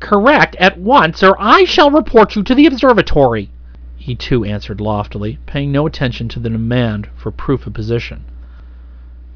Correct 0.00 0.56
at 0.56 0.78
once, 0.78 1.22
or 1.22 1.36
I 1.38 1.64
shall 1.64 1.90
report 1.90 2.36
you 2.36 2.42
to 2.42 2.54
the 2.54 2.66
observatory. 2.66 3.50
He 3.96 4.14
too 4.14 4.44
answered 4.44 4.80
loftily, 4.80 5.38
paying 5.46 5.72
no 5.72 5.86
attention 5.86 6.28
to 6.28 6.40
the 6.40 6.50
demand 6.50 7.08
for 7.16 7.30
proof 7.30 7.66
of 7.66 7.72
position. 7.72 8.24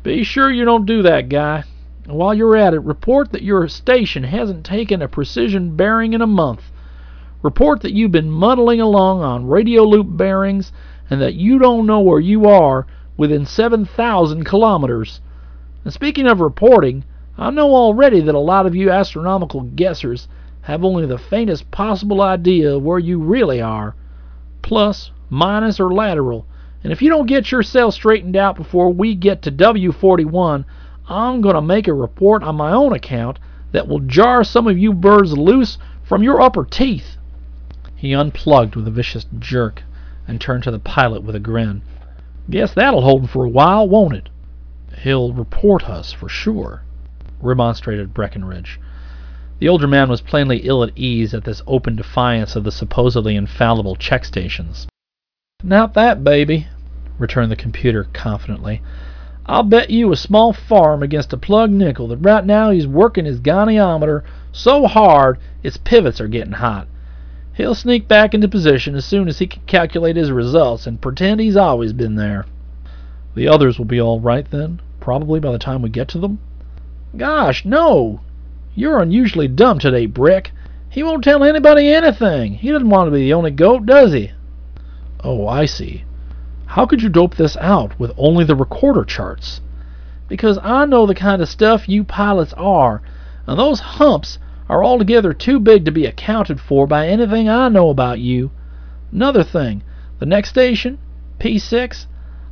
Be 0.03 0.23
sure 0.23 0.51
you 0.51 0.65
don't 0.65 0.85
do 0.85 1.03
that, 1.03 1.29
guy. 1.29 1.65
While 2.11 2.33
you're 2.33 2.57
at 2.57 2.73
it, 2.73 2.81
report 2.85 3.33
that 3.33 3.43
your 3.43 3.69
station 3.69 4.25
hasn't 4.25 4.65
taken 4.65 5.03
a 5.03 5.09
precision 5.09 5.77
bearing 5.77 6.15
in 6.15 6.23
a 6.23 6.27
month. 6.27 6.73
Report 7.43 7.83
that 7.83 7.93
you've 7.93 8.13
been 8.13 8.31
muddling 8.31 8.81
along 8.81 9.21
on 9.21 9.47
radio 9.47 9.83
loop 9.83 10.17
bearings 10.17 10.73
and 11.11 11.21
that 11.21 11.35
you 11.35 11.59
don't 11.59 11.85
know 11.85 12.01
where 12.01 12.19
you 12.19 12.47
are 12.47 12.87
within 13.19 13.45
7,000 13.45 14.45
kilometers. 14.45 15.21
And 15.85 15.93
speaking 15.93 16.27
of 16.27 16.41
reporting, 16.41 17.05
I 17.37 17.51
know 17.51 17.75
already 17.75 18.23
that 18.23 18.35
a 18.35 18.39
lot 18.39 18.65
of 18.65 18.75
you 18.75 18.91
astronomical 18.91 19.65
guessers 19.65 20.29
have 20.63 20.83
only 20.83 21.05
the 21.05 21.19
faintest 21.19 21.71
possible 21.71 22.23
idea 22.23 22.77
of 22.77 22.83
where 22.83 22.99
you 22.99 23.19
really 23.19 23.61
are. 23.61 23.95
Plus, 24.63 25.11
minus, 25.29 25.79
or 25.79 25.93
lateral. 25.93 26.47
And 26.83 26.91
if 26.91 27.03
you 27.03 27.11
don't 27.11 27.27
get 27.27 27.53
yourself 27.53 27.93
straightened 27.93 28.35
out 28.35 28.57
before 28.57 28.89
we 28.91 29.15
get 29.15 29.43
to 29.43 29.53
W41, 29.53 30.65
I'm 31.09 31.41
going 31.41 31.55
to 31.55 31.63
make 31.63 31.89
a 31.89 31.95
report 31.95 32.43
on 32.43 32.57
my 32.57 32.73
own 32.73 32.93
account 32.93 33.39
that 33.73 33.89
will 33.89 34.01
jar 34.01 34.45
some 34.45 34.67
of 34.67 34.79
you 34.79 34.93
birds 34.93 35.33
loose 35.37 35.79
from 36.05 36.23
your 36.23 36.41
upper 36.41 36.65
teeth. 36.65 37.17
He 37.97 38.15
unplugged 38.15 38.77
with 38.77 38.87
a 38.87 38.93
vicious 38.93 39.27
jerk 39.39 39.83
and 40.27 40.41
turned 40.41 40.65
to 40.65 40.71
the 40.71 40.79
pilot 40.79 41.23
with 41.23 41.35
a 41.35 41.41
grin. 41.41 41.83
Guess 42.51 42.75
that'll 42.75 43.03
hold 43.03 43.23
him 43.23 43.29
for 43.29 43.45
a 43.45 43.51
while, 43.51 43.89
won't 43.89 44.15
it? 44.15 44.29
He'll 45.03 45.33
report 45.33 45.89
us 45.89 46.13
for 46.13 46.29
sure, 46.29 46.83
remonstrated 47.41 48.15
Breckenridge. 48.15 48.79
The 49.59 49.69
older 49.69 49.87
man 49.87 50.09
was 50.09 50.21
plainly 50.21 50.59
ill 50.59 50.85
at 50.85 50.97
ease 50.97 51.35
at 51.35 51.45
this 51.45 51.63
open 51.67 51.97
defiance 51.97 52.55
of 52.55 52.65
the 52.65 52.71
supposedly 52.71 53.35
infallible 53.35 53.97
check 53.97 54.25
stations. 54.25 54.87
Not 55.65 55.95
that, 55.95 56.23
baby, 56.23 56.69
returned 57.19 57.51
the 57.51 57.57
computer 57.57 58.05
confidently. 58.13 58.83
I'll 59.49 59.63
bet 59.63 59.89
you 59.89 60.13
a 60.13 60.17
small 60.17 60.53
farm 60.53 61.03
against 61.03 61.33
a 61.33 61.39
plug 61.39 61.71
nickel 61.71 62.09
that 62.09 62.19
right 62.19 62.45
now 62.45 62.71
he's 62.71 62.87
working 62.87 63.25
his 63.25 63.41
goniometer 63.41 64.23
so 64.53 64.87
hard 64.87 65.39
its 65.63 65.79
pivots 65.79 66.21
are 66.21 66.29
getting 66.29 66.53
hot. 66.53 66.87
He'll 67.55 67.75
sneak 67.75 68.07
back 68.07 68.35
into 68.35 68.47
position 68.47 68.95
as 68.95 69.07
soon 69.07 69.27
as 69.27 69.39
he 69.39 69.47
can 69.47 69.63
calculate 69.67 70.17
his 70.17 70.31
results 70.31 70.87
and 70.87 71.01
pretend 71.01 71.41
he's 71.41 71.57
always 71.57 71.95
been 71.95 72.15
there. 72.15 72.45
The 73.35 73.49
others 73.49 73.79
will 73.79 73.87
be 73.87 74.01
all 74.01 74.21
right 74.21 74.49
then, 74.51 74.81
probably 75.01 75.41
by 75.41 75.53
the 75.53 75.59
time 75.59 75.81
we 75.81 75.89
get 75.89 76.09
to 76.09 76.19
them? 76.19 76.41
Gosh, 77.17 77.65
no! 77.65 78.21
You're 78.75 79.01
unusually 79.01 79.49
dumb 79.49 79.79
today, 79.79 80.05
Breck. 80.05 80.53
He 80.91 81.03
won't 81.03 81.25
tell 81.25 81.43
anybody 81.43 81.89
anything. 81.89 82.53
He 82.55 82.71
doesn't 82.71 82.91
want 82.91 83.07
to 83.07 83.13
be 83.13 83.25
the 83.25 83.33
only 83.33 83.51
goat, 83.51 83.87
does 83.87 84.13
he? 84.13 84.33
Oh, 85.25 85.49
I 85.49 85.65
see. 85.65 86.05
How 86.73 86.85
could 86.85 87.01
you 87.01 87.09
dope 87.09 87.37
this 87.37 87.57
out 87.57 87.99
with 87.99 88.13
only 88.19 88.45
the 88.45 88.55
recorder 88.55 89.03
charts? 89.03 89.63
Because 90.29 90.59
I 90.63 90.85
know 90.85 91.07
the 91.07 91.15
kind 91.15 91.41
of 91.41 91.49
stuff 91.49 91.89
you 91.89 92.05
pilots 92.05 92.53
are, 92.59 93.01
and 93.47 93.59
those 93.59 93.81
humps 93.81 94.39
are 94.69 94.85
altogether 94.85 95.33
too 95.33 95.61
big 95.61 95.87
to 95.87 95.91
be 95.91 96.05
accounted 96.05 96.61
for 96.61 96.87
by 96.87 97.09
anything 97.09 97.49
I 97.49 97.71
know 97.71 97.89
about 97.89 98.19
you. 98.19 98.51
Another 99.11 99.43
thing, 99.43 99.83
the 100.19 100.27
next 100.27 100.51
station, 100.51 100.99
P6, 101.41 102.05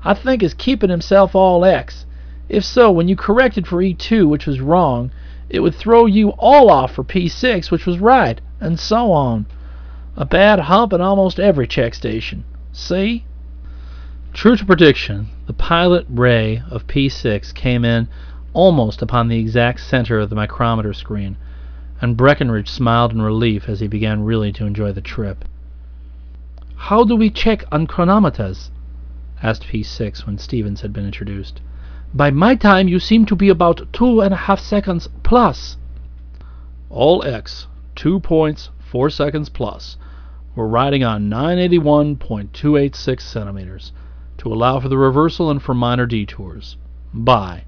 I 0.03 0.15
think 0.15 0.43
is 0.43 0.55
keeping 0.55 0.89
himself 0.89 1.35
all 1.35 1.63
X. 1.63 2.07
If 2.49 2.65
so, 2.65 2.91
when 2.91 3.09
you 3.09 3.17
corrected 3.17 3.67
for 3.67 3.83
E2, 3.83 4.27
which 4.27 4.47
was 4.47 4.63
wrong, 4.63 5.11
it 5.51 5.61
would 5.61 5.75
throw 5.75 6.07
you 6.07 6.31
all 6.39 6.71
off 6.71 6.95
for 6.95 7.05
P6, 7.05 7.71
which 7.71 7.85
was 7.85 7.99
right, 7.99 8.41
and 8.61 8.81
so 8.81 9.13
on. 9.13 9.45
A 10.17 10.25
bad 10.25 10.61
hump 10.61 10.95
in 10.95 11.03
almost 11.03 11.39
every 11.39 11.67
check 11.67 11.93
station. 11.93 12.45
See? 12.73 13.26
True 14.37 14.55
to 14.55 14.67
prediction, 14.67 15.29
the 15.47 15.55
pilot 15.55 16.05
ray 16.11 16.63
of 16.71 16.87
P6 16.87 17.55
came 17.55 17.87
in 17.87 18.07
almost 18.53 19.01
upon 19.01 19.29
the 19.29 19.39
exact 19.39 19.81
center 19.81 20.21
of 20.21 20.29
the 20.29 20.37
micrometer 20.37 20.93
screen, 20.93 21.39
and 22.03 22.19
Breckenridge 22.19 22.69
smiled 22.69 23.13
in 23.13 23.23
relief 23.23 23.67
as 23.67 23.81
he 23.81 23.89
began 23.89 24.25
really 24.25 24.53
to 24.53 24.67
enjoy 24.67 24.93
the 24.93 25.01
trip. 25.01 25.47
How 26.77 27.03
do 27.03 27.17
we 27.17 27.31
check 27.31 27.65
on 27.73 27.87
chronometers? 27.87 28.69
asked 29.43 29.63
P6 29.63 30.27
when 30.27 30.37
Stevens 30.37 30.83
had 30.83 30.93
been 30.93 31.07
introduced. 31.07 31.63
By 32.13 32.31
my 32.31 32.57
time, 32.57 32.89
you 32.89 33.01
seem 33.01 33.25
to 33.27 33.37
be 33.37 33.49
about 33.49 33.91
two 33.91 34.21
and 34.21 34.35
a 34.35 34.45
half 34.45 34.61
seconds 34.61 35.09
plus. 35.23 35.79
All 36.91 37.25
X, 37.25 37.69
two 37.95 38.21
points, 38.21 38.69
four 38.81 39.09
seconds 39.09 39.49
plus. 39.49 39.97
We're 40.55 40.67
riding 40.67 41.03
on 41.03 41.31
981.286 41.31 43.23
centimeters 43.23 43.93
to 44.39 44.53
allow 44.53 44.81
for 44.81 44.89
the 44.89 44.99
reversal 44.99 45.51
and 45.51 45.63
for 45.63 45.75
minor 45.75 46.07
detours. 46.07 46.77
Bye. 47.13 47.65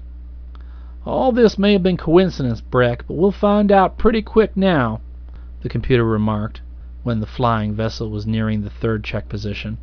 All 1.05 1.31
this 1.31 1.57
may 1.57 1.73
have 1.73 1.83
been 1.83 1.97
coincidence, 1.97 2.61
Breck, 2.61 3.05
but 3.07 3.15
we'll 3.15 3.31
find 3.31 3.71
out 3.71 3.97
pretty 3.97 4.21
quick 4.21 4.55
now, 4.55 5.01
the 5.61 5.69
computer 5.69 6.03
remarked 6.03 6.61
when 7.03 7.19
the 7.19 7.25
flying 7.25 7.73
vessel 7.73 8.09
was 8.09 8.27
nearing 8.27 8.61
the 8.61 8.69
third 8.69 9.03
check 9.03 9.29
position. 9.29 9.77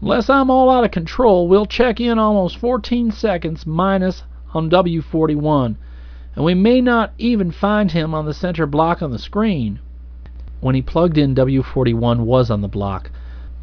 Unless 0.00 0.30
I'm 0.30 0.50
all 0.50 0.70
out 0.70 0.84
of 0.84 0.90
control, 0.90 1.46
we'll 1.46 1.66
check 1.66 2.00
in 2.00 2.18
almost 2.18 2.56
14 2.56 3.10
seconds 3.10 3.66
minus 3.66 4.24
on 4.54 4.70
W41, 4.70 5.76
and 6.34 6.44
we 6.44 6.54
may 6.54 6.80
not 6.80 7.12
even 7.18 7.50
find 7.50 7.92
him 7.92 8.14
on 8.14 8.24
the 8.24 8.34
center 8.34 8.66
block 8.66 9.02
on 9.02 9.10
the 9.10 9.18
screen. 9.18 9.78
When 10.60 10.74
he 10.74 10.82
plugged 10.82 11.18
in, 11.18 11.34
W41 11.34 12.20
was 12.20 12.50
on 12.50 12.62
the 12.62 12.68
block, 12.68 13.10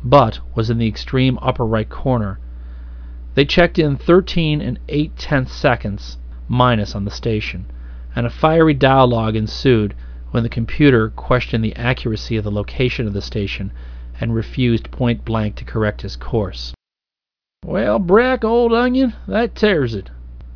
but 0.03 0.39
was 0.55 0.69
in 0.69 0.77
the 0.77 0.87
extreme 0.87 1.39
upper 1.41 1.65
right 1.65 1.89
corner. 1.89 2.39
They 3.35 3.45
checked 3.45 3.77
in 3.77 3.97
13 3.97 4.61
and 4.61 4.79
8 4.89 5.15
tenths 5.17 5.53
seconds 5.53 6.17
minus 6.47 6.95
on 6.95 7.05
the 7.05 7.11
station, 7.11 7.65
and 8.15 8.25
a 8.25 8.29
fiery 8.29 8.73
dialogue 8.73 9.35
ensued 9.35 9.93
when 10.31 10.43
the 10.43 10.49
computer 10.49 11.09
questioned 11.09 11.63
the 11.63 11.75
accuracy 11.75 12.37
of 12.37 12.43
the 12.43 12.51
location 12.51 13.07
of 13.07 13.13
the 13.13 13.21
station 13.21 13.71
and 14.19 14.33
refused 14.33 14.91
point 14.91 15.23
blank 15.23 15.55
to 15.55 15.65
correct 15.65 16.01
his 16.01 16.15
course. 16.15 16.73
Well, 17.65 17.99
Breck, 17.99 18.43
old 18.43 18.73
onion, 18.73 19.13
that 19.27 19.55
tears 19.55 19.93
it, 19.93 20.09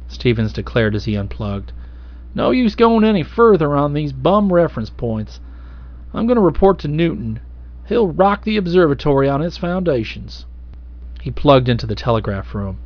Stevens 0.07 0.53
declared 0.53 0.93
as 0.93 1.05
he 1.05 1.15
unplugged. 1.15 1.71
No 2.35 2.51
use 2.51 2.75
going 2.75 3.03
any 3.03 3.23
further 3.23 3.75
on 3.75 3.93
these 3.93 4.13
bum 4.13 4.51
reference 4.51 4.89
points. 4.89 5.39
I'm 6.13 6.27
going 6.27 6.35
to 6.35 6.41
report 6.41 6.79
to 6.79 6.87
Newton. 6.87 7.39
He'll 7.91 8.07
rock 8.07 8.45
the 8.45 8.55
observatory 8.55 9.27
on 9.27 9.41
its 9.41 9.57
foundations. 9.57 10.45
He 11.19 11.29
plugged 11.29 11.67
into 11.67 11.85
the 11.85 11.93
telegraph 11.93 12.55
room. 12.55 12.77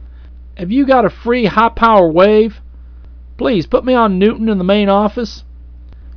Have 0.58 0.72
you 0.72 0.84
got 0.84 1.06
a 1.06 1.12
free 1.12 1.46
high 1.46 1.70
power 1.70 2.08
wave? 2.08 2.60
Please 3.38 3.68
put 3.68 3.86
me 3.86 3.94
on 3.94 4.18
Newton 4.18 4.50
in 4.50 4.58
the 4.58 4.64
main 4.64 4.90
office. 4.90 5.44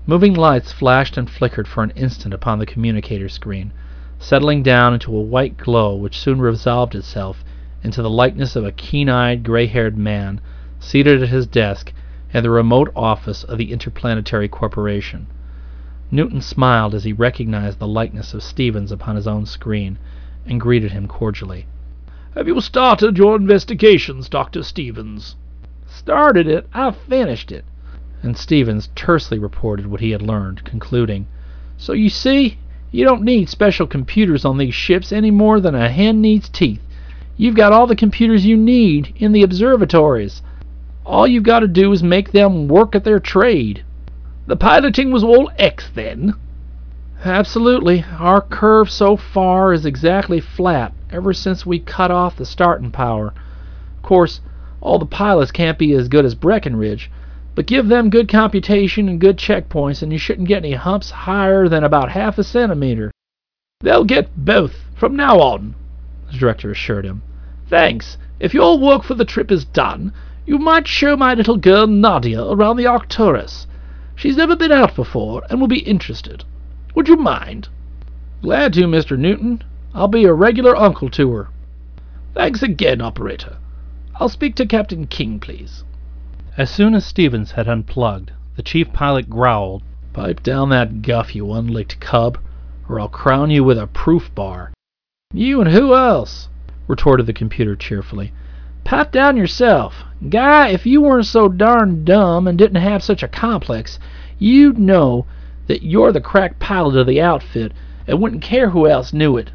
Moving 0.07 0.33
lights 0.33 0.73
flashed 0.73 1.19
and 1.19 1.29
flickered 1.29 1.69
for 1.69 1.83
an 1.83 1.91
instant 1.97 2.33
upon 2.33 2.61
the 2.61 2.65
communicator 2.65 3.29
screen, 3.29 3.73
settling 4.19 4.63
down 4.63 4.95
into 4.95 5.15
a 5.15 5.21
white 5.21 5.59
glow 5.59 5.95
which 5.95 6.19
soon 6.19 6.41
resolved 6.41 6.95
itself 6.95 7.45
into 7.83 8.01
the 8.01 8.09
likeness 8.09 8.57
of 8.57 8.65
a 8.65 8.73
keen 8.73 9.11
eyed, 9.11 9.43
gray 9.43 9.67
haired 9.67 9.99
man 9.99 10.41
seated 10.81 11.23
at 11.23 11.29
his 11.29 11.47
desk 11.47 11.93
in 12.33 12.43
the 12.43 12.49
remote 12.49 12.91
office 12.97 13.45
of 13.45 13.59
the 13.59 13.71
Interplanetary 13.71 14.49
Corporation. 14.49 15.27
Newton 16.11 16.41
smiled 16.41 16.95
as 16.95 17.05
he 17.05 17.13
recognized 17.13 17.79
the 17.79 17.87
likeness 17.87 18.33
of 18.33 18.43
Stevens 18.43 18.91
upon 18.91 19.17
his 19.17 19.27
own 19.27 19.45
screen 19.45 19.99
and 20.47 20.61
greeted 20.61 20.93
him 20.93 21.07
cordially. 21.07 21.67
Have 22.35 22.49
you 22.49 22.61
started 22.63 23.19
your 23.19 23.37
investigations, 23.37 24.29
Dr. 24.29 24.63
Stevens? 24.63 25.37
Started 25.87 26.47
it, 26.47 26.67
I've 26.73 26.97
finished 26.97 27.53
it. 27.53 27.65
And 28.23 28.37
Stevens 28.39 28.89
tersely 28.95 29.39
reported 29.39 29.87
what 29.87 30.01
he 30.01 30.13
had 30.13 30.23
learned, 30.23 30.65
concluding, 30.65 31.27
So 31.77 31.93
you 31.93 32.09
see, 32.09 32.57
you 32.91 33.05
don't 33.05 33.23
need 33.23 33.51
special 33.51 33.87
computers 33.87 34.47
on 34.47 34.57
these 34.57 34.75
ships 34.75 35.13
any 35.13 35.31
more 35.31 35.61
than 35.61 35.75
a 35.75 35.91
hen 35.91 36.23
needs 36.23 36.49
teeth. 36.49 36.81
You've 37.37 37.55
got 37.55 37.73
all 37.73 37.87
the 37.87 37.95
computers 37.95 38.47
you 38.47 38.57
need 38.57 39.13
in 39.17 39.33
the 39.33 39.43
observatories. 39.43 40.41
All 41.05 41.27
you've 41.27 41.43
got 41.43 41.61
to 41.61 41.69
do 41.69 41.93
is 41.93 42.03
make 42.03 42.33
them 42.33 42.67
work 42.67 42.95
at 42.95 43.05
their 43.05 43.21
trade. 43.21 43.85
The 44.49 44.57
piloting 44.57 45.11
was 45.11 45.23
all 45.23 45.51
X 45.59 45.91
then? 45.95 46.33
Absolutely. 47.23 48.07
Our 48.19 48.41
curve 48.41 48.91
so 48.91 49.15
far 49.15 49.75
is 49.75 49.85
exactly 49.85 50.41
flat 50.41 50.95
ever 51.11 51.35
since 51.35 51.67
we 51.67 51.81
cut 51.81 52.11
off 52.11 52.39
the 52.39 52.47
starting 52.47 52.91
power. 52.91 53.35
Of 53.99 54.03
course, 54.03 54.41
all 54.81 54.99
the 54.99 55.05
pilots 55.05 55.51
can't 55.51 55.77
be 55.77 55.93
as 55.93 56.09
good 56.09 56.25
as 56.25 56.35
Breckenridge, 56.35 57.11
but 57.55 57.67
give 57.67 57.89
them 57.89 58.09
good 58.09 58.27
computation 58.27 59.07
and 59.07 59.21
good 59.21 59.37
checkpoints, 59.37 60.01
and 60.01 60.11
you 60.11 60.19
shouldn't 60.19 60.49
get 60.49 60.65
any 60.65 60.73
humps 60.73 61.11
higher 61.11 61.69
than 61.69 61.85
about 61.85 62.13
half 62.13 62.39
a 62.39 62.43
centimeter. 62.43 63.11
They'll 63.83 64.05
get 64.05 64.35
both 64.35 64.77
from 64.97 65.15
now 65.15 65.41
on, 65.41 65.75
the 66.33 66.39
director 66.39 66.71
assured 66.71 67.05
him. 67.05 67.21
Thanks. 67.69 68.17
If 68.41 68.55
your 68.55 68.79
work 68.79 69.03
for 69.03 69.13
the 69.13 69.27
trip 69.27 69.53
is 69.53 69.67
done, 69.67 70.11
you 70.47 70.57
might 70.57 70.89
show 70.89 71.19
my 71.19 71.35
little 71.35 71.59
girl 71.59 71.87
Nadia 71.87 72.43
around 72.43 72.79
the 72.79 72.87
Arcturus. 72.87 73.67
She's 74.19 74.37
never 74.37 74.57
been 74.57 74.73
out 74.73 74.97
before 74.97 75.45
and 75.49 75.61
will 75.61 75.69
be 75.69 75.79
interested. 75.79 76.43
Would 76.97 77.07
you 77.07 77.15
mind? 77.15 77.69
Glad 78.43 78.73
to, 78.73 78.81
Mr. 78.81 79.17
Newton. 79.17 79.63
I'll 79.95 80.09
be 80.09 80.25
a 80.25 80.33
regular 80.33 80.77
uncle 80.77 81.09
to 81.11 81.31
her. 81.35 81.49
Thanks 82.35 82.61
again, 82.61 83.01
operator. 83.01 83.59
I'll 84.17 84.29
speak 84.29 84.57
to 84.57 84.67
Captain 84.67 85.07
King, 85.07 85.39
please. 85.39 85.85
As 86.57 86.69
soon 86.69 86.97
as 86.97 87.07
Stevens 87.07 87.53
had 87.53 87.69
unplugged, 87.69 88.33
the 88.57 88.65
chief 88.65 88.93
pilot 88.93 89.31
growled, 89.31 89.85
Pipe 90.13 90.43
down 90.43 90.71
that 90.71 91.03
guff, 91.03 91.37
you 91.37 91.53
unlicked 91.53 92.01
cub, 92.01 92.39
or 92.89 92.99
I'll 92.99 93.09
crown 93.09 93.53
you 93.53 93.63
with 93.63 93.79
a 93.79 93.87
proof 93.87 94.35
bar. 94.35 94.73
You 95.33 95.61
and 95.61 95.71
who 95.71 95.95
else? 95.95 96.49
retorted 96.89 97.27
the 97.27 97.33
computer 97.33 97.77
cheerfully. 97.77 98.33
Pipe 98.89 99.13
down 99.13 99.37
yourself. 99.37 100.03
Guy, 100.31 100.69
if 100.69 100.87
you 100.87 101.03
weren't 101.03 101.27
so 101.27 101.51
darn 101.51 102.07
dumb 102.07 102.49
and 102.49 102.57
didn't 102.57 102.81
have 102.81 103.03
such 103.03 103.23
a 103.23 103.29
complex, 103.29 103.99
you'd 104.39 104.79
know 104.79 105.27
that 105.67 105.83
you're 105.83 106.11
the 106.11 106.23
crack 106.23 106.59
pilot 106.59 106.97
of 106.97 107.07
the 107.07 107.21
outfit 107.21 107.73
and 108.07 108.19
wouldn't 108.19 108.41
care 108.41 108.71
who 108.71 108.89
else 108.89 109.13
knew 109.13 109.37
it. 109.37 109.51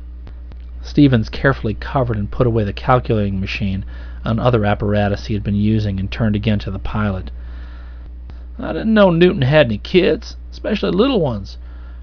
Stevens 0.84 1.30
carefully 1.30 1.74
covered 1.74 2.15
and 2.15 2.30
put 2.30 2.46
away 2.46 2.63
the 2.63 2.74
calculating 2.74 3.39
machine 3.39 3.84
and 4.24 4.39
other 4.39 4.65
apparatus 4.65 5.26
he 5.26 5.34
had 5.34 5.43
been 5.43 5.56
using 5.56 6.00
and 6.00 6.12
turned 6.12 6.36
again 6.36 6.60
to 6.60 6.69
the 6.69 6.78
pilot. 6.78 7.32
I 8.60 8.72
didn't 8.72 8.93
know 8.93 9.10
Newton 9.10 9.41
had 9.41 9.65
any 9.65 9.80
kids, 9.80 10.38
especially 10.52 10.91
little 10.91 11.22
ones, 11.22 11.58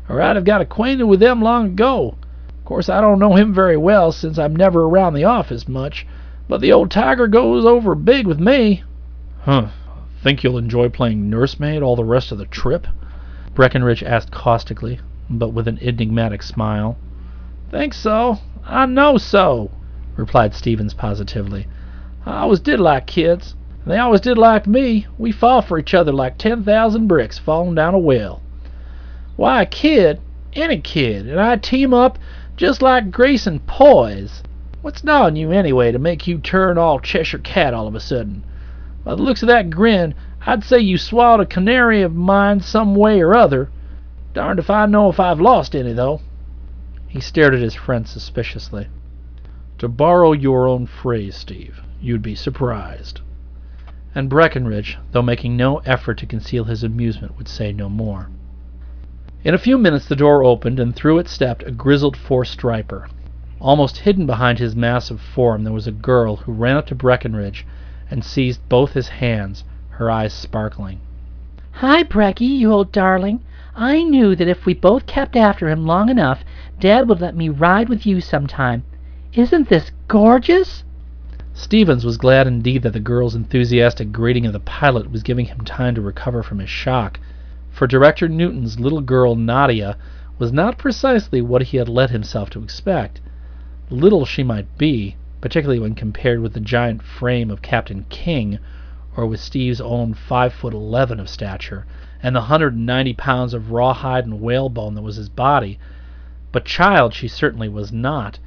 or 0.08 0.20
I'd 0.20 0.34
have 0.34 0.44
got 0.44 0.62
acquainted 0.62 1.04
with 1.04 1.20
them 1.20 1.40
long 1.40 1.66
ago. 1.66 2.16
Of 2.58 2.64
course, 2.64 2.88
I 2.88 3.00
don't 3.00 3.20
know 3.20 3.36
him 3.36 3.54
very 3.54 3.76
well 3.76 4.10
since 4.10 4.36
I'm 4.36 4.56
never 4.56 4.82
around 4.82 5.14
the 5.14 5.26
office 5.26 5.68
much, 5.68 6.04
but 6.50 6.60
the 6.60 6.72
old 6.72 6.90
tiger 6.90 7.28
goes 7.28 7.64
over 7.64 7.94
big 7.94 8.26
with 8.26 8.40
me. 8.40 8.82
Huh. 9.42 9.68
Think 10.20 10.42
you'll 10.42 10.58
enjoy 10.58 10.88
playing 10.88 11.30
nursemaid 11.30 11.80
all 11.80 11.94
the 11.94 12.04
rest 12.04 12.32
of 12.32 12.38
the 12.38 12.44
trip? 12.44 12.88
Breckenridge 13.54 14.02
asked 14.02 14.32
caustically, 14.32 14.98
but 15.30 15.50
with 15.50 15.68
an 15.68 15.78
enigmatic 15.80 16.42
smile. 16.42 16.98
Think 17.70 17.94
so. 17.94 18.38
I 18.64 18.86
know 18.86 19.16
so, 19.16 19.70
replied 20.16 20.52
Stevens 20.52 20.92
positively. 20.92 21.68
I 22.26 22.40
always 22.40 22.58
did 22.58 22.80
like 22.80 23.06
kids. 23.06 23.54
And 23.84 23.92
they 23.92 23.98
always 23.98 24.20
did 24.20 24.36
like 24.36 24.66
me. 24.66 25.06
We 25.18 25.30
fall 25.30 25.62
for 25.62 25.78
each 25.78 25.94
other 25.94 26.12
like 26.12 26.36
10,000 26.36 27.06
bricks 27.06 27.38
falling 27.38 27.76
down 27.76 27.94
a 27.94 27.98
well. 27.98 28.42
Why, 29.36 29.62
a 29.62 29.66
kid, 29.66 30.20
any 30.54 30.80
kid, 30.80 31.28
and 31.28 31.40
I 31.40 31.56
team 31.56 31.94
up 31.94 32.18
just 32.56 32.82
like 32.82 33.12
Grace 33.12 33.46
and 33.46 33.64
Poise. 33.68 34.42
What's 34.82 35.04
gnawing 35.04 35.36
you 35.36 35.52
anyway 35.52 35.92
to 35.92 35.98
make 35.98 36.26
you 36.26 36.38
turn 36.38 36.78
all 36.78 37.00
Cheshire 37.00 37.36
Cat 37.36 37.74
all 37.74 37.86
of 37.86 37.94
a 37.94 38.00
sudden? 38.00 38.42
By 39.04 39.14
the 39.14 39.22
looks 39.22 39.42
of 39.42 39.48
that 39.48 39.68
grin, 39.68 40.14
I'd 40.46 40.64
say 40.64 40.78
you 40.78 40.96
swallowed 40.96 41.40
a 41.40 41.46
canary 41.46 42.00
of 42.00 42.14
mine 42.14 42.60
some 42.60 42.94
way 42.94 43.20
or 43.20 43.34
other. 43.34 43.68
Darned 44.32 44.58
if 44.58 44.70
I 44.70 44.86
know 44.86 45.10
if 45.10 45.20
I've 45.20 45.38
lost 45.38 45.76
any, 45.76 45.92
though. 45.92 46.22
He 47.08 47.20
stared 47.20 47.52
at 47.52 47.60
his 47.60 47.74
friend 47.74 48.08
suspiciously. 48.08 48.88
To 49.80 49.88
borrow 49.88 50.32
your 50.32 50.66
own 50.66 50.86
phrase, 50.86 51.36
Steve, 51.36 51.82
you'd 52.00 52.22
be 52.22 52.34
surprised. 52.34 53.20
And 54.14 54.30
Breckenridge, 54.30 54.96
though 55.12 55.20
making 55.20 55.58
no 55.58 55.78
effort 55.84 56.16
to 56.18 56.26
conceal 56.26 56.64
his 56.64 56.82
amusement, 56.82 57.36
would 57.36 57.48
say 57.48 57.70
no 57.74 57.90
more. 57.90 58.30
In 59.44 59.52
a 59.52 59.58
few 59.58 59.76
minutes 59.76 60.06
the 60.06 60.16
door 60.16 60.42
opened, 60.42 60.80
and 60.80 60.96
through 60.96 61.18
it 61.18 61.28
stepped 61.28 61.64
a 61.64 61.70
grizzled 61.70 62.16
four-striper. 62.16 63.08
Almost 63.60 63.98
hidden 63.98 64.24
behind 64.24 64.58
his 64.58 64.74
massive 64.74 65.20
form 65.20 65.64
there 65.64 65.72
was 65.72 65.86
a 65.86 65.92
girl 65.92 66.36
who 66.36 66.52
ran 66.52 66.76
up 66.76 66.86
to 66.86 66.94
Breckenridge 66.94 67.66
and 68.10 68.24
seized 68.24 68.66
both 68.70 68.94
his 68.94 69.08
hands, 69.08 69.64
her 69.90 70.10
eyes 70.10 70.32
sparkling. 70.32 71.00
Hi, 71.72 72.02
Brecky, 72.02 72.48
you 72.48 72.72
old 72.72 72.90
darling. 72.90 73.40
I 73.76 74.02
knew 74.02 74.34
that 74.34 74.48
if 74.48 74.64
we 74.64 74.72
both 74.72 75.04
kept 75.04 75.36
after 75.36 75.68
him 75.68 75.86
long 75.86 76.08
enough, 76.08 76.42
Dad 76.80 77.06
would 77.06 77.20
let 77.20 77.36
me 77.36 77.50
ride 77.50 77.90
with 77.90 78.06
you 78.06 78.22
sometime. 78.22 78.82
Isn't 79.34 79.68
this 79.68 79.90
gorgeous? 80.08 80.82
Stevens 81.52 82.04
was 82.04 82.16
glad 82.16 82.46
indeed 82.46 82.82
that 82.82 82.94
the 82.94 82.98
girl's 82.98 83.34
enthusiastic 83.34 84.10
greeting 84.10 84.46
of 84.46 84.54
the 84.54 84.60
pilot 84.60 85.10
was 85.10 85.22
giving 85.22 85.44
him 85.44 85.60
time 85.66 85.94
to 85.96 86.00
recover 86.00 86.42
from 86.42 86.60
his 86.60 86.70
shock, 86.70 87.20
for 87.70 87.86
Director 87.86 88.26
Newton's 88.26 88.80
little 88.80 89.02
girl 89.02 89.36
Nadia 89.36 89.98
was 90.38 90.50
not 90.50 90.78
precisely 90.78 91.42
what 91.42 91.64
he 91.64 91.76
had 91.76 91.90
led 91.90 92.08
himself 92.08 92.48
to 92.50 92.62
expect. 92.62 93.20
Little 93.92 94.24
she 94.24 94.44
might 94.44 94.78
be, 94.78 95.16
particularly 95.40 95.80
when 95.80 95.96
compared 95.96 96.38
with 96.38 96.52
the 96.52 96.60
giant 96.60 97.02
frame 97.02 97.50
of 97.50 97.60
Captain 97.60 98.06
King, 98.08 98.60
or 99.16 99.26
with 99.26 99.40
Steve's 99.40 99.80
own 99.80 100.14
five 100.14 100.52
foot 100.52 100.72
eleven 100.72 101.18
of 101.18 101.28
stature, 101.28 101.86
and 102.22 102.36
the 102.36 102.42
hundred 102.42 102.74
and 102.74 102.86
ninety 102.86 103.12
pounds 103.12 103.52
of 103.52 103.72
rawhide 103.72 104.22
and 104.22 104.40
whalebone 104.40 104.94
that 104.94 105.02
was 105.02 105.16
his 105.16 105.28
body. 105.28 105.76
But 106.52 106.64
child 106.64 107.14
she 107.14 107.26
certainly 107.26 107.68
was 107.68 107.90
not. 107.92 108.38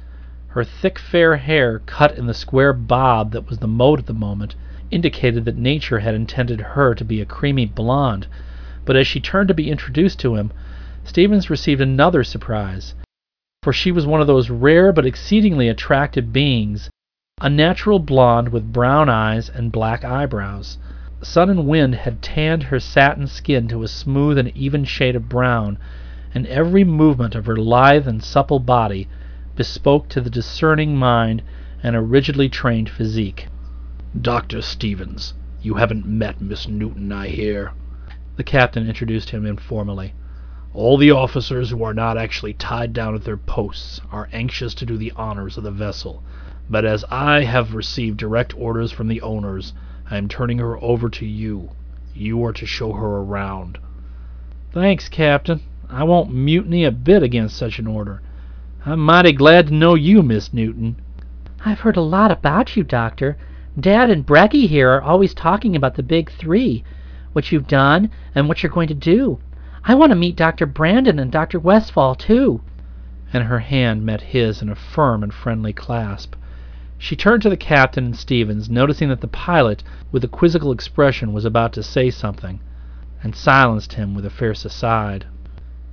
Her 0.48 0.64
thick 0.64 0.98
fair 0.98 1.36
hair, 1.36 1.80
cut 1.80 2.16
in 2.16 2.24
the 2.24 2.32
square 2.32 2.72
bob 2.72 3.32
that 3.32 3.46
was 3.46 3.58
the 3.58 3.68
mode 3.68 3.98
at 3.98 4.06
the 4.06 4.14
moment, 4.14 4.54
indicated 4.90 5.44
that 5.44 5.58
nature 5.58 5.98
had 5.98 6.14
intended 6.14 6.62
her 6.62 6.94
to 6.94 7.04
be 7.04 7.20
a 7.20 7.26
creamy 7.26 7.66
blonde. 7.66 8.28
But 8.86 8.96
as 8.96 9.06
she 9.06 9.20
turned 9.20 9.48
to 9.48 9.54
be 9.54 9.70
introduced 9.70 10.18
to 10.20 10.36
him, 10.36 10.54
Stevens 11.04 11.50
received 11.50 11.82
another 11.82 12.24
surprise, 12.24 12.94
for 13.64 13.72
she 13.72 13.90
was 13.90 14.06
one 14.06 14.20
of 14.20 14.26
those 14.26 14.50
rare 14.50 14.92
but 14.92 15.06
exceedingly 15.06 15.70
attractive 15.70 16.34
beings, 16.34 16.90
a 17.40 17.48
natural 17.48 17.98
blonde 17.98 18.50
with 18.50 18.74
brown 18.74 19.08
eyes 19.08 19.48
and 19.48 19.72
black 19.72 20.04
eyebrows. 20.04 20.76
Sun 21.22 21.48
and 21.48 21.66
wind 21.66 21.94
had 21.94 22.20
tanned 22.20 22.64
her 22.64 22.78
satin 22.78 23.26
skin 23.26 23.66
to 23.66 23.82
a 23.82 23.88
smooth 23.88 24.36
and 24.36 24.54
even 24.54 24.84
shade 24.84 25.16
of 25.16 25.30
brown, 25.30 25.78
and 26.34 26.46
every 26.48 26.84
movement 26.84 27.34
of 27.34 27.46
her 27.46 27.56
lithe 27.56 28.06
and 28.06 28.22
supple 28.22 28.58
body 28.58 29.08
bespoke 29.56 30.10
to 30.10 30.20
the 30.20 30.28
discerning 30.28 30.94
mind 30.94 31.40
and 31.82 31.96
a 31.96 32.02
rigidly 32.02 32.50
trained 32.50 32.90
physique. 32.90 33.48
Dr. 34.20 34.60
Stevens, 34.60 35.32
you 35.62 35.76
haven't 35.76 36.04
met 36.04 36.38
Miss 36.38 36.68
Newton, 36.68 37.10
I 37.10 37.28
hear. 37.28 37.72
The 38.36 38.44
captain 38.44 38.86
introduced 38.86 39.30
him 39.30 39.46
informally. 39.46 40.12
All 40.74 40.96
the 40.96 41.12
officers 41.12 41.70
who 41.70 41.84
are 41.84 41.94
not 41.94 42.18
actually 42.18 42.52
tied 42.52 42.92
down 42.92 43.14
at 43.14 43.22
their 43.22 43.36
posts 43.36 44.00
are 44.10 44.28
anxious 44.32 44.74
to 44.74 44.84
do 44.84 44.96
the 44.96 45.12
honors 45.14 45.56
of 45.56 45.62
the 45.62 45.70
vessel, 45.70 46.20
but 46.68 46.84
as 46.84 47.04
I 47.12 47.44
have 47.44 47.76
received 47.76 48.16
direct 48.16 48.52
orders 48.58 48.90
from 48.90 49.06
the 49.06 49.20
owners, 49.20 49.72
I 50.10 50.16
am 50.16 50.26
turning 50.26 50.58
her 50.58 50.76
over 50.82 51.08
to 51.10 51.24
you. 51.24 51.70
You 52.12 52.44
are 52.44 52.52
to 52.54 52.66
show 52.66 52.92
her 52.92 53.18
around. 53.18 53.78
Thanks, 54.72 55.08
Captain. 55.08 55.60
I 55.88 56.02
won't 56.02 56.34
mutiny 56.34 56.82
a 56.82 56.90
bit 56.90 57.22
against 57.22 57.56
such 57.56 57.78
an 57.78 57.86
order. 57.86 58.20
I'm 58.84 58.98
mighty 58.98 59.30
glad 59.30 59.68
to 59.68 59.74
know 59.74 59.94
you, 59.94 60.24
Miss 60.24 60.52
Newton. 60.52 60.96
I've 61.64 61.80
heard 61.80 61.96
a 61.96 62.00
lot 62.00 62.32
about 62.32 62.76
you, 62.76 62.82
Doctor. 62.82 63.36
Dad 63.78 64.10
and 64.10 64.26
Brecky 64.26 64.66
here 64.66 64.90
are 64.90 65.02
always 65.02 65.34
talking 65.34 65.76
about 65.76 65.94
the 65.94 66.02
big 66.02 66.32
three, 66.32 66.82
what 67.32 67.52
you've 67.52 67.68
done 67.68 68.10
and 68.34 68.48
what 68.48 68.64
you're 68.64 68.72
going 68.72 68.88
to 68.88 68.94
do. 68.94 69.38
I 69.86 69.94
want 69.94 70.10
to 70.10 70.16
meet 70.16 70.34
Dr. 70.34 70.64
Brandon 70.64 71.18
and 71.18 71.30
Dr. 71.30 71.58
Westfall, 71.58 72.14
too. 72.14 72.62
And 73.34 73.44
her 73.44 73.58
hand 73.58 74.02
met 74.02 74.22
his 74.22 74.62
in 74.62 74.70
a 74.70 74.74
firm 74.74 75.22
and 75.22 75.32
friendly 75.32 75.74
clasp. 75.74 76.36
She 76.96 77.16
turned 77.16 77.42
to 77.42 77.50
the 77.50 77.56
captain 77.58 78.06
and 78.06 78.16
Stevens, 78.16 78.70
noticing 78.70 79.10
that 79.10 79.20
the 79.20 79.28
pilot, 79.28 79.84
with 80.10 80.24
a 80.24 80.28
quizzical 80.28 80.72
expression, 80.72 81.34
was 81.34 81.44
about 81.44 81.74
to 81.74 81.82
say 81.82 82.08
something, 82.08 82.60
and 83.22 83.36
silenced 83.36 83.92
him 83.92 84.14
with 84.14 84.24
a 84.24 84.30
fierce 84.30 84.64
aside. 84.64 85.26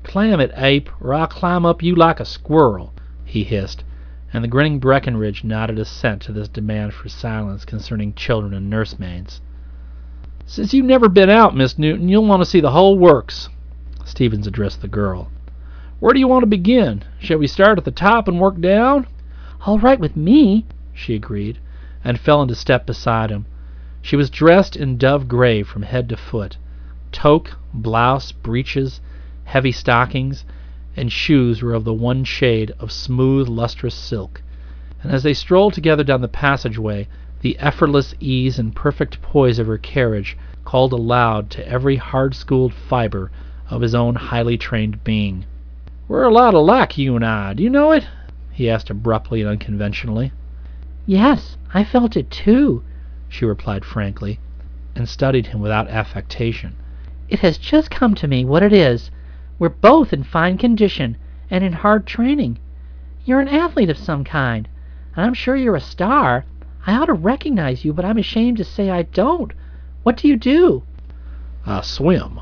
Clam 0.04 0.40
it, 0.40 0.54
ape, 0.56 0.90
or 1.02 1.14
I'll 1.14 1.28
climb 1.28 1.66
up 1.66 1.84
you 1.84 1.94
like 1.94 2.22
a 2.22 2.26
squirrel, 2.26 2.94
he 3.26 3.44
hissed, 3.44 3.84
and 4.32 4.42
the 4.42 4.48
grinning 4.48 4.80
Breckenridge 4.80 5.44
nodded 5.44 5.78
assent 5.78 6.22
to 6.22 6.32
this 6.32 6.48
demand 6.48 6.94
for 6.94 7.10
silence 7.10 7.66
concerning 7.66 8.14
children 8.14 8.54
and 8.54 8.70
nursemaids. 8.70 9.42
Since 10.46 10.74
you've 10.74 10.86
never 10.86 11.10
been 11.10 11.30
out, 11.30 11.58
Miss 11.58 11.78
Newton, 11.78 12.08
you'll 12.08 12.26
want 12.26 12.42
to 12.42 12.50
see 12.50 12.62
the 12.62 12.72
whole 12.72 12.98
works. 12.98 13.50
Stevens 14.04 14.48
addressed 14.48 14.82
the 14.82 14.88
girl. 14.88 15.30
Where 16.00 16.14
do 16.14 16.20
you 16.20 16.28
want 16.28 16.42
to 16.42 16.48
begin? 16.48 17.04
Shall 17.20 17.38
we 17.38 17.46
start 17.46 17.78
at 17.78 17.86
the 17.86 17.92
top 17.92 18.28
and 18.28 18.40
work 18.40 18.60
down? 18.60 19.06
All 19.68 19.78
right 19.78 20.00
with 20.00 20.18
me, 20.18 20.66
she 20.92 21.14
agreed, 21.14 21.60
and 22.04 22.20
fell 22.20 22.42
into 22.42 22.56
step 22.56 22.88
beside 22.88 23.30
him. 23.30 23.46
She 24.02 24.16
was 24.16 24.32
dressed 24.32 24.76
in 24.76 24.98
dove 24.98 25.28
gray 25.28 25.62
from 25.62 25.84
head 25.84 26.10
to 26.10 26.18
foot. 26.18 26.58
Toque, 27.12 27.56
blouse, 27.72 28.32
breeches, 28.32 29.02
heavy 29.44 29.72
stockings, 29.72 30.46
and 30.98 31.12
shoes 31.12 31.62
were 31.62 31.74
of 31.76 31.84
the 31.84 31.94
one 31.94 32.24
shade 32.24 32.74
of 32.80 32.92
smooth, 32.92 33.48
lustrous 33.48 33.94
silk. 33.94 34.42
And 35.04 35.12
as 35.12 35.22
they 35.22 35.36
strolled 35.36 35.74
together 35.74 36.04
down 36.04 36.22
the 36.22 36.28
passageway, 36.28 37.08
the 37.42 37.60
effortless 37.60 38.16
ease 38.20 38.58
and 38.58 38.76
perfect 38.76 39.22
poise 39.22 39.60
of 39.60 39.68
her 39.68 39.78
carriage 39.78 40.36
called 40.66 40.94
aloud 40.94 41.52
to 41.52 41.68
every 41.68 41.98
hard-schooled 41.98 42.74
fiber 42.74 43.30
of 43.72 43.82
his 43.82 43.96
own 43.96 44.16
highly 44.16 44.58
trained 44.58 45.02
being. 45.04 45.46
We're 46.10 46.24
a 46.24 46.34
lot 46.34 46.54
alike, 46.54 46.98
you 46.98 47.16
and 47.16 47.26
I. 47.26 47.54
Do 47.54 47.64
you 47.64 47.70
know 47.70 47.94
it? 47.94 48.06
he 48.52 48.70
asked 48.70 48.90
abruptly 48.90 49.40
and 49.40 49.50
unconventionally. 49.50 50.34
Yes, 51.06 51.56
I 51.74 51.86
felt 51.86 52.18
it 52.18 52.30
too, 52.30 52.84
she 53.30 53.46
replied 53.46 53.86
frankly, 53.86 54.40
and 54.94 55.08
studied 55.08 55.48
him 55.48 55.62
without 55.62 55.88
affectation. 55.88 56.76
It 57.30 57.40
has 57.40 57.58
just 57.58 57.90
come 57.90 58.14
to 58.16 58.28
me 58.28 58.44
what 58.44 58.62
it 58.62 58.74
is. 58.74 59.10
We're 59.58 59.70
both 59.70 60.12
in 60.12 60.24
fine 60.24 60.58
condition 60.58 61.16
and 61.50 61.64
in 61.64 61.72
hard 61.72 62.06
training. 62.06 62.60
You're 63.24 63.40
an 63.40 63.48
athlete 63.48 63.90
of 63.90 63.98
some 63.98 64.26
kind, 64.26 64.68
and 65.16 65.26
I'm 65.26 65.34
sure 65.34 65.56
you're 65.56 65.78
a 65.78 65.82
star. 65.82 66.44
I 66.86 66.94
ought 66.94 67.06
to 67.06 67.14
recognize 67.14 67.86
you, 67.86 67.94
but 67.94 68.04
I'm 68.04 68.18
ashamed 68.18 68.58
to 68.58 68.66
say 68.66 68.90
I 68.90 69.04
don't. 69.04 69.54
What 70.04 70.18
do 70.18 70.28
you 70.28 70.36
do? 70.36 70.84
I 71.66 71.82
swim. 71.82 72.42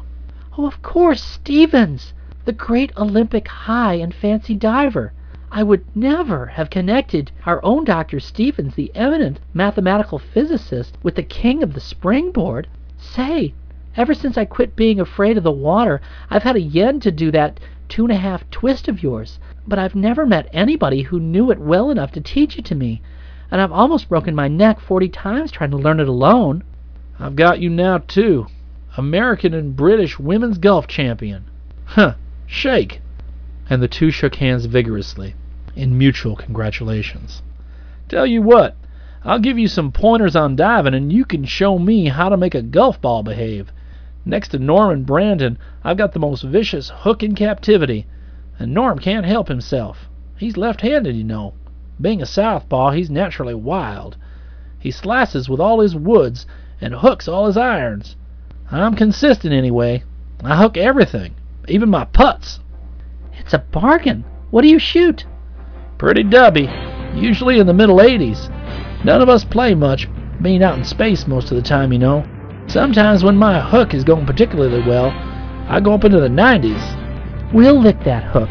Oh, 0.62 0.66
of 0.66 0.82
course, 0.82 1.24
Stevens, 1.24 2.12
the 2.44 2.52
great 2.52 2.92
Olympic 2.98 3.48
high 3.48 3.94
and 3.94 4.14
fancy 4.14 4.56
diver. 4.56 5.14
I 5.50 5.64
would 5.64 5.86
never 5.96 6.48
have 6.48 6.70
connected 6.70 7.32
our 7.46 7.64
own 7.64 7.86
Dr. 7.86 8.20
Stevens, 8.20 8.76
the 8.76 8.92
eminent 8.94 9.40
mathematical 9.54 10.20
physicist, 10.20 10.98
with 11.02 11.16
the 11.16 11.24
king 11.24 11.64
of 11.64 11.74
the 11.74 11.80
springboard. 11.80 12.68
Say, 12.98 13.54
Ever 13.96 14.14
since 14.14 14.38
I 14.38 14.44
quit 14.44 14.76
being 14.76 15.00
afraid 15.00 15.38
of 15.38 15.46
the 15.46 15.52
water, 15.52 16.02
I've 16.30 16.44
had 16.44 16.58
a 16.58 16.62
yen 16.62 17.00
to 17.00 17.10
do 17.12 17.32
that 17.32 17.62
two 17.88 18.04
and 18.04 18.12
a 18.12 18.18
half 18.18 18.44
twist 18.52 18.90
of 18.90 19.02
yours, 19.02 19.40
but 19.66 19.80
I've 19.80 19.96
never 19.96 20.26
met 20.26 20.50
anybody 20.52 21.04
who 21.04 21.22
knew 21.22 21.52
it 21.52 21.60
well 21.60 21.90
enough 21.90 22.12
to 22.12 22.20
teach 22.20 22.58
it 22.58 22.66
to 22.66 22.76
me, 22.76 23.02
and 23.50 23.62
I've 23.62 23.72
almost 23.72 24.10
broken 24.10 24.36
my 24.36 24.50
neck 24.50 24.82
forty 24.82 25.08
times 25.08 25.52
trying 25.52 25.72
to 25.72 25.78
learn 25.78 26.02
it 26.02 26.10
alone. 26.10 26.66
I've 27.18 27.38
got 27.38 27.62
you 27.62 27.70
now, 27.70 28.00
too. 28.00 28.48
American 29.00 29.54
and 29.54 29.76
British 29.78 30.20
women's 30.20 30.58
golf 30.58 30.86
champion. 30.86 31.46
Huh, 31.86 32.16
shake. 32.46 33.02
And 33.70 33.82
the 33.82 33.88
two 33.88 34.12
shook 34.12 34.36
hands 34.36 34.66
vigorously. 34.66 35.36
in 35.76 35.98
mutual 35.98 36.36
congratulations. 36.36 37.42
Tell 38.10 38.26
you 38.26 38.42
what, 38.42 38.76
I'll 39.24 39.40
give 39.40 39.58
you 39.58 39.70
some 39.70 39.94
pointers 39.94 40.36
on 40.36 40.58
diving, 40.58 40.94
and 40.94 41.14
you 41.14 41.24
can 41.24 41.46
show 41.46 41.80
me 41.80 42.08
how 42.08 42.28
to 42.28 42.36
make 42.36 42.56
a 42.56 42.62
golf 42.62 43.00
ball 43.02 43.24
behave. 43.24 43.72
Next 44.26 44.50
to 44.50 44.60
Norman 44.60 45.04
Brandon, 45.04 45.58
I've 45.84 45.98
got 45.98 46.12
the 46.12 46.20
most 46.20 46.44
vicious 46.44 46.90
hook 46.90 47.24
in 47.24 47.36
captivity, 47.36 48.06
and 48.60 48.74
Norm 48.74 49.00
can't 49.00 49.26
help 49.26 49.48
himself. 49.48 50.10
He's 50.38 50.58
left 50.58 50.82
handed, 50.82 51.16
you 51.16 51.24
know. 51.24 51.54
Being 52.02 52.22
a 52.22 52.26
southpaw, 52.26 52.92
he's 52.92 53.10
naturally 53.10 53.56
wild. 53.56 54.18
He 54.80 54.92
slices 54.92 55.48
with 55.48 55.62
all 55.62 55.80
his 55.80 55.96
woods 55.96 56.46
and 56.82 56.94
hooks 56.94 57.28
all 57.28 57.46
his 57.48 57.58
irons. 57.58 58.16
I'm 58.72 58.96
consistent 58.96 59.54
anyway. 59.54 60.04
I 60.44 60.56
hook 60.56 60.78
everything, 60.78 61.36
even 61.68 61.90
my 61.90 62.06
putts. 62.06 62.60
It's 63.34 63.54
a 63.54 63.60
bargain. 63.60 64.26
What 64.52 64.62
do 64.62 64.68
you 64.68 64.80
shoot? 64.80 65.26
Pretty 65.98 66.24
dubby, 66.24 66.68
usually 67.20 67.60
in 67.60 67.68
the 67.68 67.74
middle 67.74 67.98
80s. 67.98 68.50
None 69.04 69.22
of 69.22 69.30
us 69.30 69.44
play 69.44 69.74
much, 69.74 70.08
being 70.42 70.64
out 70.64 70.78
in 70.78 70.86
space 70.86 71.28
most 71.28 71.52
of 71.52 71.58
the 71.58 71.64
time, 71.64 71.92
you 71.92 72.00
know. 72.00 72.24
Sometimes 72.68 73.24
when 73.24 73.36
my 73.36 73.60
hook 73.60 73.94
is 73.94 74.04
going 74.04 74.26
particularly 74.26 74.88
well, 74.88 75.10
I 75.68 75.80
go 75.80 75.94
up 75.94 76.04
into 76.04 76.20
the 76.20 76.28
90s. 76.28 77.54
We'll 77.54 77.80
lick 77.80 78.04
that 78.04 78.24
hook, 78.24 78.50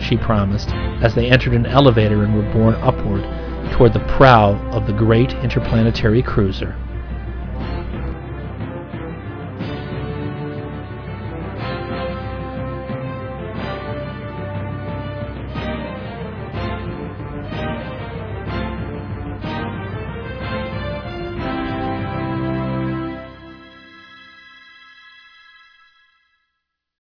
she 0.00 0.16
promised, 0.16 0.70
as 1.02 1.14
they 1.14 1.30
entered 1.30 1.52
an 1.52 1.66
elevator 1.66 2.24
and 2.24 2.34
were 2.34 2.52
borne 2.52 2.74
upward 2.76 3.22
toward 3.72 3.92
the 3.92 4.14
prow 4.16 4.54
of 4.70 4.86
the 4.86 4.92
great 4.94 5.32
interplanetary 5.34 6.22
cruiser. 6.22 6.74